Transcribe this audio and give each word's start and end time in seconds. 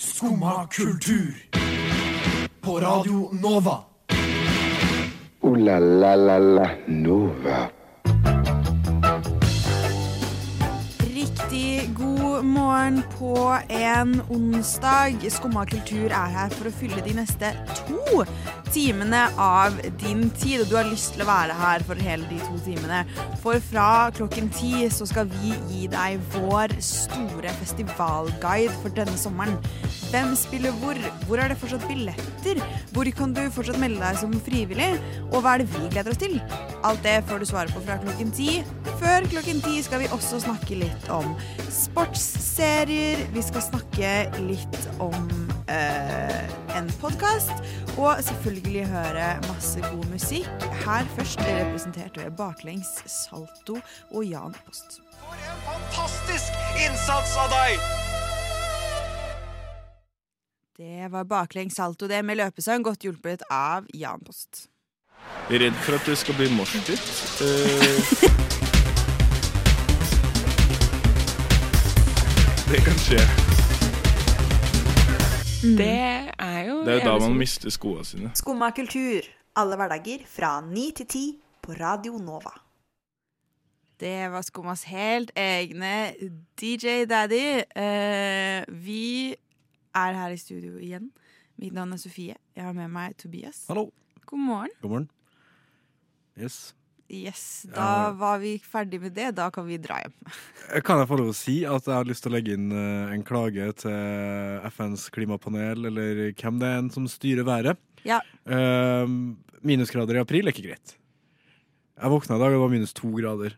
Skumma 0.00 0.66
kultur. 0.66 1.34
På 2.60 2.80
Radio 2.80 3.30
Nova. 3.32 3.78
O-la-la-la-la 5.40 6.70
Nova. 6.86 7.70
Riktig 11.14 11.90
god 11.94 12.44
morgen 12.44 13.02
på 13.18 13.56
en 13.68 14.22
onsdag. 14.28 15.30
Skumma 15.30 15.66
kultur 15.66 16.06
er 16.14 16.30
her 16.30 16.48
for 16.54 16.70
å 16.70 16.74
fylle 16.78 17.02
de 17.02 17.16
neste 17.18 17.50
to 17.74 18.22
timene 18.74 19.24
av 19.40 19.76
din 20.00 20.28
tid. 20.30 20.62
Og 20.62 20.70
du 20.70 20.76
har 20.78 20.88
lyst 20.88 21.14
til 21.14 21.24
å 21.24 21.28
være 21.28 21.56
her 21.58 21.84
for 21.88 22.00
hele 22.02 22.28
de 22.30 22.38
to 22.42 22.58
timene. 22.66 23.04
For 23.42 23.60
fra 23.70 23.88
klokken 24.16 24.50
ti 24.54 24.86
så 24.92 25.06
skal 25.08 25.28
vi 25.32 25.54
gi 25.70 25.88
deg 25.92 26.20
vår 26.36 26.74
store 26.84 27.52
festivalguide 27.60 28.74
for 28.82 28.94
denne 28.94 29.16
sommeren. 29.20 29.58
Hvem 30.08 30.32
spiller 30.40 30.74
hvor? 30.80 30.98
Hvor 31.28 31.42
er 31.42 31.52
det 31.52 31.58
fortsatt 31.60 31.84
billetter? 31.88 32.62
Hvor 32.96 33.08
kan 33.16 33.34
du 33.36 33.42
fortsatt 33.52 33.80
melde 33.80 34.00
deg 34.02 34.20
som 34.20 34.32
frivillig? 34.46 34.90
Og 35.28 35.42
hva 35.42 35.56
er 35.56 35.64
det 35.64 35.70
vi 35.74 35.90
gleder 35.92 36.14
oss 36.14 36.22
til? 36.22 36.38
Alt 36.86 37.02
det 37.04 37.18
får 37.28 37.42
du 37.42 37.48
svare 37.50 37.74
på 37.74 37.82
fra 37.84 37.98
klokken 38.02 38.32
ti. 38.34 38.62
Før 39.02 39.28
klokken 39.28 39.62
ti 39.64 39.82
skal 39.84 40.04
vi 40.04 40.12
også 40.14 40.40
snakke 40.46 40.80
litt 40.80 41.12
om 41.12 41.34
sportsserier. 41.68 43.26
Vi 43.34 43.44
skal 43.44 43.68
snakke 43.68 44.16
litt 44.48 44.82
om 45.02 45.47
eh, 45.68 46.78
en 46.78 46.92
podkast. 47.00 47.52
Og 47.98 48.24
selvfølgelig 48.24 48.86
høre 48.86 49.40
masse 49.48 49.80
god 49.80 50.04
musikk. 50.12 50.48
Her 50.84 51.04
først 51.16 51.40
representert 51.40 52.16
ved 52.16 52.30
Baklengs, 52.30 52.88
Salto 53.06 53.78
og 54.10 54.24
Jan 54.24 54.54
Post. 54.66 55.00
For 55.20 55.34
en 55.34 55.60
fantastisk 55.66 56.52
innsats 56.84 57.36
av 57.36 57.50
deg! 57.52 57.78
Det 60.78 61.10
var 61.10 61.24
Baklengs, 61.24 61.74
Salto, 61.74 62.06
det 62.06 62.24
med 62.24 62.36
løpesang, 62.38 62.84
godt 62.86 63.02
hjulpet 63.02 63.42
av 63.50 63.84
Jan 63.94 64.22
Post. 64.26 64.68
Redd 65.50 65.74
for 65.82 65.98
at 65.98 66.06
det 66.06 66.18
skal 66.18 66.34
bli 66.38 66.50
moshpit. 66.54 67.02
Uh, 67.38 67.44
det 72.72 72.80
kan 72.84 72.98
skje. 72.98 73.47
Det 75.58 76.30
er 76.38 76.60
jo 76.68 76.84
Det 76.86 76.92
er 76.92 77.04
jo 77.04 77.10
da 77.10 77.18
man 77.18 77.34
mister 77.38 77.70
skoene 77.74 78.04
sine. 78.06 78.30
Skumma 78.38 78.70
kultur, 78.70 79.26
alle 79.58 79.76
hverdager 79.80 80.22
fra 80.30 80.60
ni 80.62 80.92
til 80.94 81.06
ti 81.10 81.22
på 81.62 81.74
Radio 81.80 82.18
Nova. 82.22 82.52
Det 83.98 84.30
var 84.30 84.42
Skummas 84.46 84.84
helt 84.86 85.32
egne 85.34 86.14
DJ 86.60 87.04
Daddy. 87.10 87.64
Eh, 87.74 88.62
vi 88.84 89.34
er 89.94 90.12
her 90.20 90.30
i 90.30 90.36
studio 90.38 90.76
igjen. 90.78 91.10
Mitt 91.58 91.74
navn 91.74 91.92
er 91.92 91.96
Sofie. 91.98 92.36
Jeg 92.54 92.64
har 92.64 92.72
med 92.72 92.88
meg 92.88 93.16
Tobias. 93.18 93.64
Hallo. 93.66 93.90
God 94.26 94.38
morgen. 94.38 94.70
God 94.82 94.90
morgen. 94.90 95.10
Yes. 96.38 96.74
Yes, 97.08 97.64
Da 97.72 98.10
var 98.12 98.36
vi 98.42 98.58
ferdig 98.60 99.00
med 99.00 99.14
det. 99.16 99.30
Da 99.38 99.46
kan 99.50 99.64
vi 99.64 99.78
dra 99.80 99.96
hjem. 100.02 100.12
Kan 100.86 101.00
jeg 101.00 101.08
få 101.08 101.16
lov 101.16 101.30
å 101.32 101.36
si 101.36 101.62
at 101.64 101.88
jeg 101.88 101.96
har 101.96 102.08
lyst 102.08 102.26
til 102.26 102.32
å 102.32 102.36
legge 102.36 102.56
inn 102.58 102.68
eh, 102.68 103.14
en 103.14 103.24
klage 103.24 103.70
til 103.80 104.66
FNs 104.68 105.06
klimapanel, 105.14 105.88
eller 105.88 106.20
hvem 106.36 106.58
det 106.60 106.68
er 106.68 106.82
en 106.82 106.90
som 106.92 107.06
styrer 107.08 107.48
været? 107.48 107.80
Ja. 108.04 108.20
Eh, 108.44 109.14
minusgrader 109.64 110.18
i 110.18 110.22
april 110.22 110.46
er 110.46 110.52
ikke 110.52 110.68
greit. 110.68 110.98
Jeg 111.98 112.12
våkna 112.12 112.36
i 112.36 112.42
dag, 112.42 112.52
og 112.52 112.58
det 112.58 112.62
var 112.66 112.74
minus 112.76 112.94
to 112.94 113.10
grader. 113.16 113.56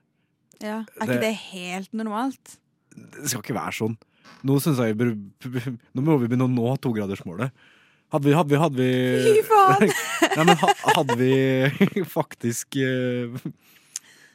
Ja. 0.63 0.85
Er 1.01 1.09
ikke 1.09 1.21
det 1.27 1.35
helt 1.51 1.93
normalt? 1.97 2.55
Det 2.95 3.33
skal 3.33 3.43
ikke 3.43 3.59
være 3.59 3.77
sånn. 3.77 3.99
Nå 4.47 4.57
jeg 4.63 4.95
Nå 5.95 6.07
må 6.07 6.17
vi 6.21 6.31
begynne 6.31 6.47
å 6.47 6.53
nå 6.53 6.71
togradersmålet. 6.85 7.51
Hadde 8.11 8.27
vi, 8.27 8.35
hadde 8.35 8.51
vi, 8.51 8.59
hadde 8.59 8.77
vi 8.81 8.91
Fy 9.25 9.43
faen! 9.47 9.93
Nei, 10.37 10.45
men 10.49 10.57
hadde 10.97 11.17
vi 11.21 12.05
faktisk 12.19 12.79
eh, 12.83 13.37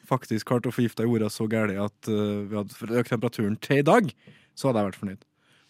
Faktisk 0.07 0.47
klart 0.47 0.67
å 0.69 0.73
forgifte 0.73 1.03
jorda 1.07 1.27
så 1.33 1.47
gærent 1.49 1.79
at 1.81 2.09
eh, 2.11 2.43
vi 2.47 2.55
hadde 2.59 2.99
økt 3.01 3.11
temperaturen 3.11 3.55
til 3.59 3.81
i 3.81 3.85
dag, 3.85 4.11
så 4.55 4.69
hadde 4.69 4.83
jeg 4.83 4.89
vært 4.91 4.99
fornøyd. 5.01 5.23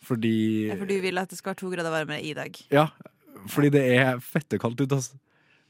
Fordi 0.06 0.34
Ja, 0.69 0.75
for 0.81 0.90
du 0.91 0.96
vil 1.02 1.22
at 1.22 1.31
det 1.31 1.40
skal 1.40 1.53
være 1.53 1.62
to 1.63 1.72
grader 1.72 1.94
varmere 1.94 2.19
i 2.22 2.34
dag. 2.38 2.57
Ja, 2.74 2.90
fordi 3.50 3.72
det 3.74 3.85
er 3.96 4.19
fette 4.24 4.59
kaldt 4.62 4.84
ute, 4.84 5.00
altså. 5.00 5.16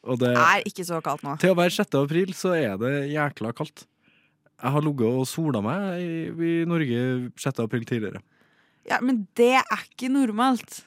Og 0.05 0.19
det, 0.21 0.33
Det 0.35 0.41
er 0.45 0.65
ikke 0.69 0.85
så 0.85 0.99
kaldt 1.05 1.23
nå. 1.25 1.35
til 1.41 1.53
å 1.53 1.57
være 1.57 1.73
6. 1.77 1.95
april 2.01 2.33
så 2.37 2.51
er 2.57 2.75
det 2.81 2.91
jækla 3.13 3.53
kaldt. 3.57 3.85
Jeg 4.55 4.71
har 4.75 4.83
ligget 4.85 5.21
og 5.21 5.25
sola 5.29 5.61
meg 5.65 6.01
i, 6.01 6.09
i 6.33 6.51
Norge 6.69 6.99
6. 7.41 7.61
april 7.63 7.85
tidligere. 7.89 8.21
Ja, 8.89 8.99
Men 9.01 9.23
det 9.37 9.53
er 9.61 9.85
ikke 9.87 10.09
normalt. 10.13 10.83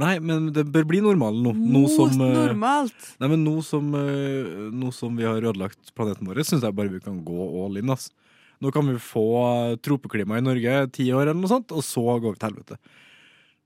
Nei, 0.00 0.16
men 0.24 0.48
det 0.56 0.64
bør 0.72 0.86
bli 0.88 1.02
normalen 1.04 1.42
nå. 1.44 1.52
Mot 1.52 1.90
som, 1.92 2.12
eh, 2.20 2.36
normalt. 2.48 3.08
Nei, 3.20 3.28
men 3.28 3.44
nå 3.44 3.62
som, 3.62 3.94
eh, 3.94 4.70
nå 4.72 4.92
som 4.92 5.16
vi 5.16 5.24
har 5.24 5.42
ødelagt 5.42 5.92
planeten 5.94 6.26
vår, 6.26 6.40
syns 6.48 6.62
jeg 6.62 6.74
bare 6.74 6.88
vi 6.88 7.00
kan 7.00 7.22
gå 7.24 7.64
all 7.64 7.76
in. 7.76 7.90
Ass. 7.90 8.10
Nå 8.62 8.72
kan 8.72 8.86
vi 8.86 8.94
få 8.94 9.76
tropeklima 9.82 10.38
i 10.38 10.40
Norge 10.40 10.92
ti 10.92 11.10
år, 11.12 11.28
eller 11.28 11.40
noe 11.40 11.50
sånt, 11.50 11.72
og 11.72 11.82
så 11.82 12.20
går 12.20 12.32
vi 12.32 12.38
til 12.38 12.50
helvete. 12.50 12.78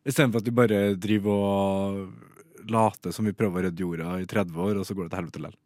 Istedenfor 0.06 0.36
at 0.36 0.48
vi 0.48 0.50
bare 0.50 0.96
driver 0.96 1.30
og 1.30 2.12
later 2.70 3.12
som 3.12 3.24
vi 3.24 3.32
prøver 3.32 3.60
å 3.60 3.64
redde 3.66 3.82
jorda 3.84 4.18
i 4.22 4.26
30 4.26 4.56
år, 4.56 4.80
og 4.80 4.86
så 4.86 4.94
går 4.96 5.06
det 5.06 5.12
til 5.14 5.20
helvete 5.20 5.42
likevel. 5.44 5.62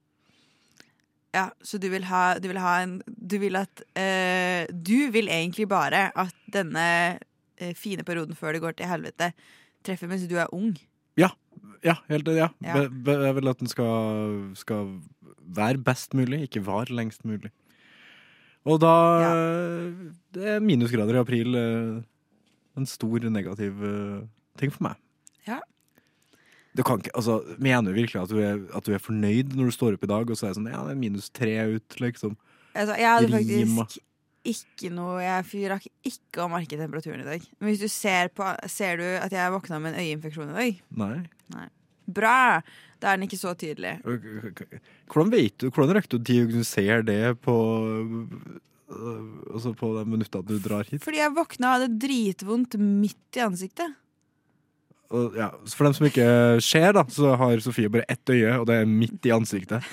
Ja, 1.33 1.51
Så 1.63 1.79
du 1.79 1.89
vil 1.89 2.05
ha, 2.11 2.39
du 2.43 2.49
vil 2.51 2.59
ha 2.59 2.81
en 2.83 2.97
Du 3.07 3.39
vil 3.39 3.55
at 3.55 3.83
øh, 3.95 4.67
Du 4.75 5.13
vil 5.15 5.29
egentlig 5.31 5.69
bare 5.71 6.11
at 6.19 6.35
denne 6.51 7.21
eh, 7.57 7.73
fine 7.79 8.03
perioden 8.03 8.35
før 8.35 8.53
det 8.53 8.63
går 8.65 8.75
til 8.75 8.91
helvete, 8.91 9.33
treffer 9.87 10.09
mens 10.11 10.27
du 10.29 10.37
er 10.37 10.51
ung. 10.55 10.75
Ja, 11.83 11.95
helt 12.11 12.29
ja. 12.37 12.51
Ja. 12.61 12.75
Be, 12.77 12.89
be, 12.91 13.13
jeg 13.25 13.35
vil 13.39 13.49
at 13.49 13.59
den 13.63 13.69
skal, 13.73 14.53
skal 14.55 15.01
være 15.57 15.79
best 15.81 16.13
mulig, 16.15 16.43
ikke 16.45 16.61
var 16.67 16.91
lengst 16.93 17.25
mulig. 17.25 17.49
Og 18.69 18.77
da 18.83 18.91
Det 20.35 20.45
er 20.57 20.61
minusgrader 20.61 21.17
i 21.17 21.23
april. 21.23 21.55
eh, 21.57 22.03
En 22.77 22.87
stor 22.87 23.19
negativ 23.33 23.81
eh, 23.83 24.21
ting 24.61 24.71
for 24.73 24.83
meg. 24.91 24.97
Ja. 25.49 25.59
Du 26.77 26.83
kan 26.87 27.01
ikke, 27.01 27.11
altså, 27.17 27.41
Mener 27.59 27.91
du 27.91 27.97
virkelig 27.97 28.21
at 28.23 28.29
du, 28.31 28.39
er, 28.39 28.61
at 28.77 28.85
du 28.87 28.93
er 28.93 28.99
fornøyd 29.03 29.57
når 29.57 29.65
du 29.73 29.75
står 29.75 29.97
opp 29.97 30.05
i 30.05 30.13
dag 30.13 30.31
og 30.31 30.37
så 30.37 30.47
er 30.47 30.53
det 30.53 30.61
sånn 30.61 30.69
Ja, 30.71 30.85
det 30.87 30.93
er 30.95 31.01
minus 31.01 31.31
tre 31.35 31.57
ut, 31.75 31.97
liksom. 32.01 32.37
Altså, 32.77 32.95
jeg 33.01 33.09
hadde 33.09 33.41
Rima. 33.41 33.85
faktisk 33.89 34.05
ikke 34.47 34.89
noe 34.95 35.21
Jeg 35.21 35.69
rakk 35.71 35.89
ikke 36.07 36.45
å 36.45 36.49
merke 36.53 36.79
temperaturen 36.79 37.23
i 37.25 37.29
dag. 37.29 37.45
Men 37.61 37.73
hvis 37.73 37.83
du 37.83 37.91
ser 37.93 38.31
på 38.33 38.47
Ser 38.71 39.01
du 39.01 39.07
at 39.21 39.35
jeg 39.35 39.53
våkna 39.53 39.81
med 39.83 39.95
en 39.95 40.01
øyeinfeksjon 40.01 40.53
i 40.53 40.57
dag? 40.57 40.81
Nei. 41.03 41.69
Bra! 42.11 42.61
Da 43.01 43.13
er 43.13 43.21
den 43.21 43.29
ikke 43.29 43.41
så 43.41 43.55
tydelig. 43.59 43.99
Hvordan 45.11 45.31
vet 45.33 45.57
du, 45.61 45.71
hvordan 45.71 45.95
rekker 45.97 46.13
du 46.13 46.19
å 46.19 46.27
diagnosere 46.31 47.05
det 47.07 47.23
på 47.45 47.55
øh, 47.95 49.31
Altså 49.55 49.73
på 49.79 49.93
de 49.95 50.05
minuttene 50.09 50.49
du 50.49 50.59
drar 50.63 50.89
hit? 50.89 51.03
Fordi 51.05 51.23
jeg 51.23 51.37
våkna 51.37 51.71
og 51.71 51.77
hadde 51.79 52.01
dritvondt 52.03 52.77
midt 52.81 53.39
i 53.39 53.45
ansiktet. 53.45 53.95
Og, 55.11 55.35
ja, 55.35 55.49
for 55.75 55.89
dem 55.89 55.95
som 55.97 56.07
ikke 56.07 56.25
ser, 56.63 56.93
da, 56.95 57.03
så 57.11 57.33
har 57.39 57.63
Sofie 57.65 57.91
bare 57.91 58.07
ett 58.11 58.31
øye, 58.31 58.53
og 58.61 58.69
det 58.71 58.77
er 58.79 58.87
midt 58.87 59.27
i 59.27 59.33
ansiktet. 59.35 59.87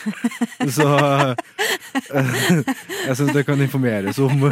Så 0.75 0.85
eh, 0.85 2.35
jeg 3.07 3.15
syns 3.17 3.33
det 3.33 3.45
kan 3.47 3.63
informeres 3.65 4.19
om 4.21 4.45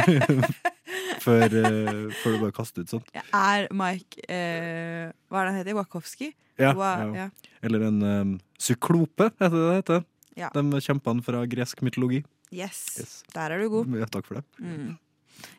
før, 1.26 1.46
eh, 1.46 1.92
før 2.18 2.34
du 2.34 2.40
bare 2.42 2.56
kaster 2.56 2.82
ut 2.82 2.96
sånt. 2.96 3.14
Er 3.30 3.68
Mike 3.70 4.26
eh, 4.26 5.14
Hva 5.30 5.44
er 5.44 5.46
det 5.46 5.52
han 5.52 5.60
heter? 5.60 5.78
Wakowski? 5.78 6.32
Ja, 6.58 6.74
ja. 7.14 7.30
Eller 7.62 7.86
en 7.86 8.02
um, 8.02 8.36
syklope, 8.58 9.30
heter 9.38 9.54
det 9.54 9.66
det 9.68 9.80
heter. 9.80 10.04
Ja. 10.36 10.50
De 10.52 10.82
kjempene 10.82 11.22
fra 11.24 11.46
gresk 11.48 11.86
mytologi. 11.86 12.24
Yes. 12.50 12.82
Yes. 12.98 13.18
Der 13.34 13.54
er 13.54 13.62
du 13.62 13.70
god. 13.70 13.94
Ja, 14.02 14.10
takk 14.10 14.26
for 14.26 14.40
det. 14.40 14.46
Mm. 14.58 14.96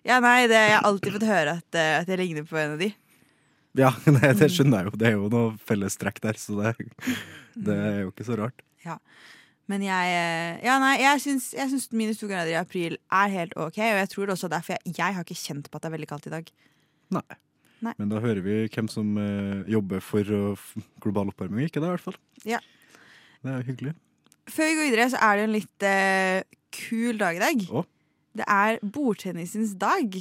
Ja, 0.07 0.19
nei, 0.23 0.47
det, 0.49 0.57
jeg 0.57 0.77
har 0.77 0.87
alltid 0.87 1.15
fått 1.15 1.27
høre 1.29 1.59
at, 1.61 1.77
eh, 1.77 1.99
at 2.01 2.09
jeg 2.11 2.19
ligner 2.21 2.47
på 2.47 2.59
en 2.59 2.75
av 2.75 2.81
de. 2.81 2.91
Ja, 3.83 3.91
det, 4.05 4.33
det 4.39 4.49
skjønner 4.53 4.81
jeg 4.81 4.89
jo. 4.89 4.99
Det 4.99 5.09
er 5.09 5.17
jo 5.17 5.27
noe 5.31 5.57
fellestrekk 5.67 6.21
der, 6.23 6.39
så 6.41 6.55
det, 6.57 6.87
det 7.53 7.75
er 7.77 7.99
jo 8.05 8.13
ikke 8.13 8.25
så 8.25 8.37
rart. 8.39 8.63
Men 9.67 9.83
jeg 9.83 10.13
eh, 10.15 10.61
Ja, 10.63 10.77
nei, 10.79 10.95
jeg 11.01 11.23
syns, 11.23 11.49
jeg 11.55 11.71
syns 11.73 11.89
minus 11.91 12.21
to 12.21 12.29
grader 12.29 12.53
i 12.53 12.59
april 12.59 12.95
er 13.11 13.33
helt 13.33 13.57
OK. 13.59 13.79
Og 13.83 13.99
jeg 13.99 14.11
tror 14.13 14.29
det 14.29 14.37
også 14.37 14.49
derfor 14.51 14.77
jeg, 14.77 14.95
jeg 14.95 15.17
har 15.17 15.27
ikke 15.27 15.39
kjent 15.41 15.67
på 15.69 15.79
at 15.79 15.83
det 15.83 15.91
er 15.91 15.95
veldig 15.97 16.09
kaldt 16.09 16.29
i 16.29 16.33
dag. 16.33 16.49
Nei. 17.17 17.27
Nei. 17.85 17.93
Men 17.99 18.09
da 18.09 18.21
hører 18.23 18.41
vi 18.41 18.63
hvem 18.73 18.87
som 18.89 19.17
eh, 19.21 19.67
jobber 19.69 20.01
for 20.01 20.31
uh, 20.33 20.69
global 21.03 21.29
oppvarming, 21.29 21.67
ikke 21.67 21.83
det, 21.83 21.91
i 21.91 21.93
hvert 21.93 22.05
fall. 22.07 22.17
Ja. 22.47 22.61
Det 23.43 23.51
er 23.51 23.59
jo 23.59 23.67
hyggelig. 23.67 23.93
Før 24.49 24.71
vi 24.71 24.77
går 24.79 24.87
videre, 24.87 25.09
så 25.13 25.19
er 25.27 25.37
det 25.37 25.43
en 25.45 25.53
litt 25.53 25.85
eh, 25.85 26.57
kul 26.73 27.19
dag 27.19 27.37
i 27.37 27.43
dag. 27.43 27.67
Å? 27.69 27.83
Det 28.37 28.47
er 28.49 28.79
bordtennisens 28.81 29.75
dag. 29.77 30.17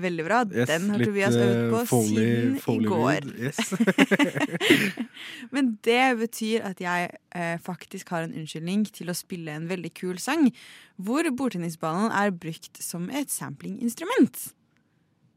Veldig 0.00 0.24
bra. 0.24 0.38
Yes, 0.48 0.68
Den 0.70 0.88
har 0.90 1.02
Tobias 1.04 1.34
øvd 1.36 1.52
eh, 1.56 1.70
på 1.72 1.80
Foley- 1.90 2.16
siden 2.16 2.58
Foley 2.62 2.86
i 2.86 2.88
går. 2.88 3.28
Yes. 3.36 3.58
Men 5.54 5.72
det 5.84 6.18
betyr 6.20 6.64
at 6.70 6.80
jeg 6.80 7.10
eh, 7.34 7.58
faktisk 7.62 8.08
har 8.14 8.24
en 8.26 8.34
unnskyldning 8.42 8.86
til 8.94 9.12
å 9.12 9.16
spille 9.16 9.52
en 9.56 9.68
veldig 9.70 9.92
kul 9.98 10.18
sang, 10.22 10.48
hvor 10.96 11.26
bordtennisballen 11.36 12.12
er 12.12 12.32
brukt 12.32 12.80
som 12.82 13.08
et 13.10 13.30
samplinginstrument. 13.32 14.48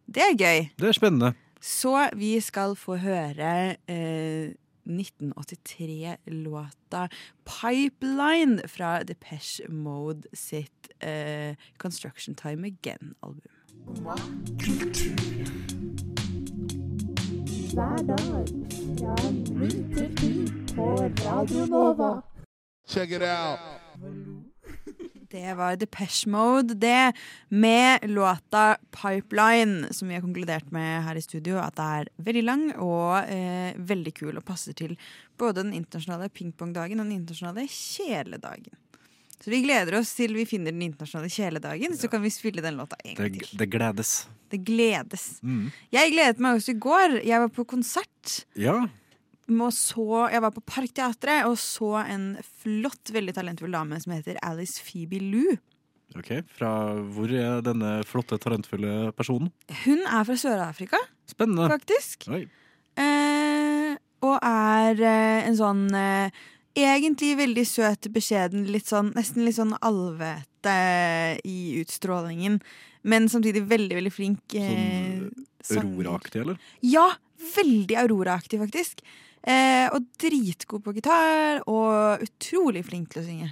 Det 0.05 0.21
er 0.23 0.35
gøy. 0.37 0.67
Det 0.79 0.91
er 0.91 0.97
spennende. 0.97 1.33
Så 1.65 1.95
vi 2.15 2.35
skal 2.45 2.75
få 2.77 2.99
høre 3.01 3.75
eh, 3.89 4.53
1983-låta 4.85 7.09
'Pipeline' 7.43 8.67
fra 8.67 9.03
Depeche 9.03 9.67
Mode 9.69 10.27
sitt 10.33 10.87
uh, 11.03 11.55
'Construction 11.77 12.35
Time 12.35 12.67
Again'-album. 12.67 13.41
Check 22.87 23.11
it 23.11 23.21
out. 23.21 23.59
Det 25.35 25.53
var 25.57 25.75
Depeche 25.75 26.29
Mode, 26.31 26.77
det, 26.79 27.13
med 27.49 27.99
låta 28.09 28.77
'Pipeline', 28.91 29.91
som 29.91 30.07
vi 30.07 30.13
har 30.15 30.21
konkludert 30.21 30.71
med 30.71 31.03
her 31.03 31.15
i 31.15 31.21
studio, 31.21 31.57
at 31.59 31.75
det 31.75 31.83
er 31.83 32.09
veldig 32.23 32.43
lang 32.43 32.63
og 32.79 33.27
eh, 33.27 33.75
veldig 33.75 34.13
kul 34.15 34.37
og 34.39 34.45
passer 34.47 34.71
til 34.73 34.95
både 35.37 35.63
den 35.65 35.73
internasjonale 35.75 36.29
pingpongdagen 36.31 37.01
og 37.01 37.09
den 37.09 37.17
internasjonale 37.19 37.67
kjeledagen. 37.67 38.79
Så 39.43 39.51
vi 39.51 39.59
gleder 39.65 39.99
oss 39.99 40.13
til 40.15 40.33
vi 40.33 40.45
finner 40.47 40.71
den 40.71 40.85
internasjonale 40.87 41.29
kjeledagen, 41.29 41.97
så 41.99 42.07
kan 42.09 42.23
vi 42.23 42.31
spille 42.31 42.63
den 42.63 42.79
låta 42.79 42.95
en 43.03 43.15
gang 43.19 43.33
Det, 43.33 43.43
til. 43.43 43.57
det 43.59 43.67
gledes. 43.75 44.13
Det 44.49 44.63
gledes. 44.63 45.25
Mm. 45.43 45.67
Jeg 45.91 46.13
gledet 46.15 46.39
meg 46.39 46.55
også 46.61 46.71
i 46.71 46.79
går. 46.79 47.19
Jeg 47.27 47.43
var 47.43 47.51
på 47.51 47.67
konsert. 47.67 48.45
Ja. 48.55 48.85
Så, 49.45 50.05
jeg 50.31 50.41
var 50.41 50.51
på 50.55 50.63
Parkteatret 50.65 51.45
og 51.45 51.57
så 51.61 51.91
en 52.01 52.35
flott, 52.63 53.11
veldig 53.13 53.35
talentfull 53.37 53.71
dame 53.75 53.99
som 54.01 54.15
heter 54.15 54.39
Alice 54.41 54.81
Phoebe 54.81 55.19
Lou. 55.21 55.55
Ok, 56.15 56.31
Fra 56.55 56.69
hvor 57.13 57.29
er 57.33 57.61
denne 57.65 57.99
flotte, 58.07 58.37
talentfulle 58.41 59.11
personen? 59.17 59.51
Hun 59.83 60.01
er 60.05 60.25
fra 60.27 60.35
Sør-Afrika, 60.39 60.97
Spennende. 61.29 61.67
faktisk. 61.69 62.27
Eh, 62.29 63.95
og 64.23 64.37
er 64.41 65.01
eh, 65.03 65.47
en 65.49 65.57
sånn 65.59 65.87
eh, 65.93 66.43
Egentlig 66.75 67.37
veldig 67.39 67.63
søt, 67.67 68.09
beskjeden, 68.11 68.65
litt 68.67 68.89
sånn, 68.89 69.13
nesten 69.15 69.45
litt 69.45 69.55
sånn 69.55 69.71
alvete 69.79 70.73
i 71.47 71.77
utstrålingen. 71.79 72.57
Men 73.07 73.29
samtidig 73.31 73.61
veldig, 73.69 73.95
veldig 73.95 74.11
flink. 74.11 74.55
Eh, 74.59 75.21
sanger. 75.63 75.85
Aurora-aktig, 75.87 76.41
eller? 76.41 76.57
Ja, 76.83 77.05
veldig 77.55 77.95
Aurora-aktig, 78.01 78.59
faktisk. 78.59 79.05
Eh, 79.45 79.85
og 79.93 80.07
dritgod 80.17 80.81
på 80.85 80.95
gitar, 80.97 81.61
og 81.69 82.23
utrolig 82.25 82.81
flink 82.87 83.13
til 83.13 83.21
å 83.21 83.25
synge. 83.27 83.49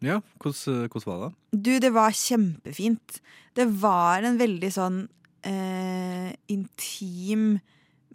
Ja, 0.00 0.20
hvordan, 0.40 0.86
hvordan 0.88 1.10
var 1.10 1.24
det? 1.26 1.32
Du, 1.52 1.72
det 1.84 1.90
var 1.92 2.16
kjempefint. 2.16 3.18
Det 3.56 3.66
var 3.82 4.24
en 4.24 4.38
veldig 4.40 4.70
sånn 4.72 5.02
eh, 5.44 6.30
intim, 6.48 7.58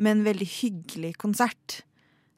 men 0.02 0.26
veldig 0.26 0.48
hyggelig 0.56 1.14
konsert. 1.22 1.84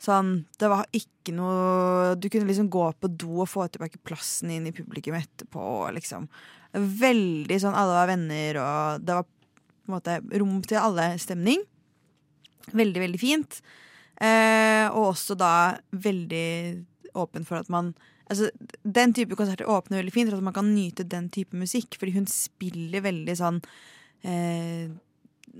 Sånn, 0.03 0.43
det 0.61 0.67
var 0.69 0.85
ikke 0.93 1.33
noe 1.33 2.11
Du 2.21 2.27
kunne 2.29 2.45
liksom 2.45 2.67
gå 2.69 2.83
på 3.01 3.09
do 3.09 3.39
og 3.41 3.49
få 3.49 3.65
tilbake 3.65 3.97
plassen 4.05 4.51
inn 4.53 4.67
i 4.69 4.75
publikum 4.75 5.15
etterpå. 5.17 5.63
Liksom. 5.95 6.27
Veldig 6.75 7.57
sånn 7.63 7.79
alle 7.79 7.95
var 7.97 8.11
venner, 8.11 8.61
og 8.61 9.07
det 9.07 9.17
var 9.17 9.25
på 9.25 9.89
en 9.89 9.95
måte 9.95 10.19
rom 10.35 10.61
til 10.67 10.83
alle 10.83 11.09
stemning. 11.23 11.63
Veldig, 12.75 13.01
veldig 13.07 13.19
fint. 13.21 13.61
Eh, 14.17 14.85
og 14.89 15.13
også 15.13 15.37
da 15.37 15.77
veldig 15.93 16.49
åpen 17.17 17.45
for 17.45 17.61
at 17.61 17.69
man 17.73 17.95
Altså, 18.27 18.49
Den 18.83 19.13
type 19.15 19.37
konserter 19.39 19.69
åpner 19.71 20.01
veldig 20.01 20.11
fint 20.11 20.27
for 20.27 20.35
at 20.35 20.43
man 20.43 20.55
kan 20.55 20.73
nyte 20.75 21.05
den 21.07 21.29
type 21.31 21.55
musikk, 21.55 21.95
fordi 21.95 22.17
hun 22.17 22.25
spiller 22.27 23.05
veldig 23.05 23.35
sånn 23.39 23.61
eh, 24.27 24.89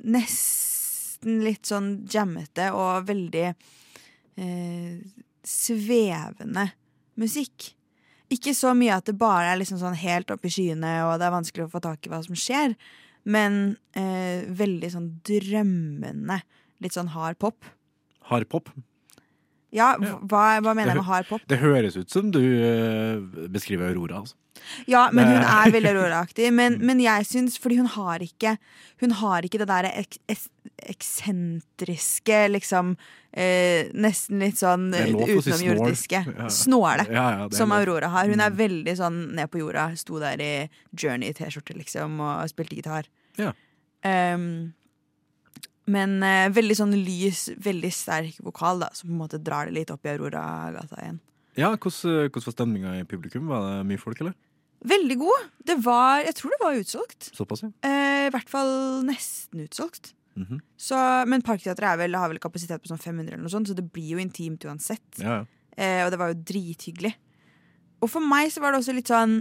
Nesten 0.04 1.45
litt 1.45 1.69
sånn 1.69 1.94
jammete 2.12 2.68
og 2.75 3.07
veldig 3.07 3.45
eh, 3.48 5.00
svevende 5.48 6.68
musikk. 7.18 7.71
Ikke 8.30 8.51
så 8.54 8.74
mye 8.75 9.00
at 9.00 9.07
det 9.07 9.15
bare 9.18 9.54
er 9.54 9.62
liksom 9.62 9.80
sånn 9.81 9.95
helt 9.98 10.31
oppe 10.33 10.50
i 10.50 10.54
skyene, 10.54 10.92
og 11.07 11.15
det 11.18 11.30
er 11.30 11.33
vanskelig 11.33 11.65
å 11.65 11.71
få 11.71 11.81
tak 11.81 12.04
i 12.06 12.12
hva 12.12 12.19
som 12.25 12.38
skjer, 12.38 12.75
men 13.27 13.77
eh, 13.98 14.44
veldig 14.59 14.92
sånn 14.94 15.09
drømmende. 15.27 16.42
Litt 16.83 17.00
sånn 17.00 17.15
hard 17.15 17.39
pop. 17.42 17.63
Hardpop? 18.29 18.69
Ja, 19.75 19.94
hva, 20.00 20.44
hva 20.63 20.71
mener 20.74 20.94
jeg 20.94 21.01
med 21.01 21.06
hard 21.09 21.27
pop? 21.27 21.41
Det 21.51 21.57
høres 21.59 21.97
ut 22.00 22.09
som 22.09 22.29
du 22.31 22.39
eh, 22.39 23.18
beskriver 23.51 23.89
Aurora. 23.91 24.21
Altså. 24.24 24.35
Ja, 24.89 25.09
men 25.13 25.27
hun 25.27 25.44
er 25.44 25.71
veldig 25.75 25.91
Aurora-aktig. 25.91 26.47
Men, 26.59 26.79
men 26.81 26.97
jeg 27.03 27.27
syns 27.29 27.59
Fordi 27.62 27.75
hun 27.77 27.85
har 27.94 28.24
ikke 28.25 28.56
Hun 29.03 29.12
har 29.19 29.45
ikke 29.45 29.59
det 29.62 29.68
derre 29.69 29.91
ek, 30.01 30.18
ek, 30.33 30.47
eksentriske, 30.95 32.39
liksom 32.50 32.95
eh, 33.31 33.91
Nesten 33.94 34.39
litt 34.41 34.57
sånn 34.57 34.88
utenomjordiske. 34.95 36.23
si. 36.25 36.33
Ja. 36.39 36.50
Snåle. 36.50 37.06
Ja, 37.12 37.25
ja, 37.38 37.50
som. 37.53 37.71
Aurora 37.75 38.09
har. 38.15 38.27
Hun 38.31 38.39
er 38.41 38.50
Mm. 38.50 38.57
veldig 38.57 38.95
sånn 38.97 39.19
ned 39.38 39.51
på 39.51 39.59
jorda. 39.62 39.91
Sto 40.00 40.19
der 40.19 40.41
i 40.41 40.51
Journey-T-skjorte, 40.95 41.75
liksom, 41.77 42.19
og 42.19 42.50
spilte 42.50 42.75
gitar. 42.80 43.06
Ja. 43.38 43.53
Um, 44.03 44.73
men 45.88 46.18
eh, 46.25 46.50
veldig 46.54 46.75
sånn 46.80 46.95
lys, 46.98 47.48
veldig 47.63 47.92
sterk 47.95 48.42
vokal, 48.44 48.81
da, 48.84 48.89
som 48.95 49.07
på 49.10 49.16
en 49.16 49.22
måte 49.22 49.39
drar 49.44 49.69
det 49.69 49.75
litt 49.78 49.94
opp 49.94 50.06
i 50.06 50.12
Aurora-gata 50.13 51.00
igjen. 51.04 51.22
Ja, 51.57 51.72
hvordan, 51.74 52.28
hvordan 52.30 52.45
var 52.50 52.54
stemninga 52.54 52.92
i 53.00 53.06
publikum? 53.10 53.48
Var 53.50 53.63
det 53.69 53.88
mye 53.89 54.01
folk, 54.01 54.19
eller? 54.22 54.36
Veldig 54.88 55.16
god. 55.18 55.48
Det 55.66 55.78
var, 55.81 56.22
jeg 56.28 56.36
tror 56.38 56.54
det 56.54 56.60
var 56.62 56.78
utsolgt. 56.78 57.30
Såpass, 57.34 57.63
ja. 57.66 57.72
Eh, 57.88 58.28
I 58.28 58.34
hvert 58.36 58.51
fall 58.51 58.69
nesten 59.07 59.63
utsolgt. 59.66 60.12
Mhm. 60.38 60.60
Så, 60.78 60.98
men 61.25 61.42
Parkteatret 61.42 61.98
vel, 61.98 62.13
har 62.13 62.30
vel 62.30 62.38
kapasitet 62.44 62.83
på 62.83 62.92
sånn 62.92 63.01
500, 63.01 63.31
eller 63.33 63.42
noe 63.48 63.50
sånt, 63.56 63.72
så 63.72 63.74
det 63.78 63.88
blir 63.90 64.12
jo 64.13 64.22
intimt 64.22 64.68
uansett. 64.69 65.07
ja, 65.24 65.40
ja. 65.42 65.45
Eh, 65.78 66.04
og 66.06 66.10
det 66.10 66.18
var 66.18 66.31
jo 66.31 66.40
drithyggelig. 66.42 67.12
Og 68.01 68.10
for 68.10 68.22
meg 68.25 68.50
så 68.50 68.62
var 68.63 68.74
det 68.74 68.80
også 68.81 68.94
litt 68.98 69.10
sånn 69.12 69.36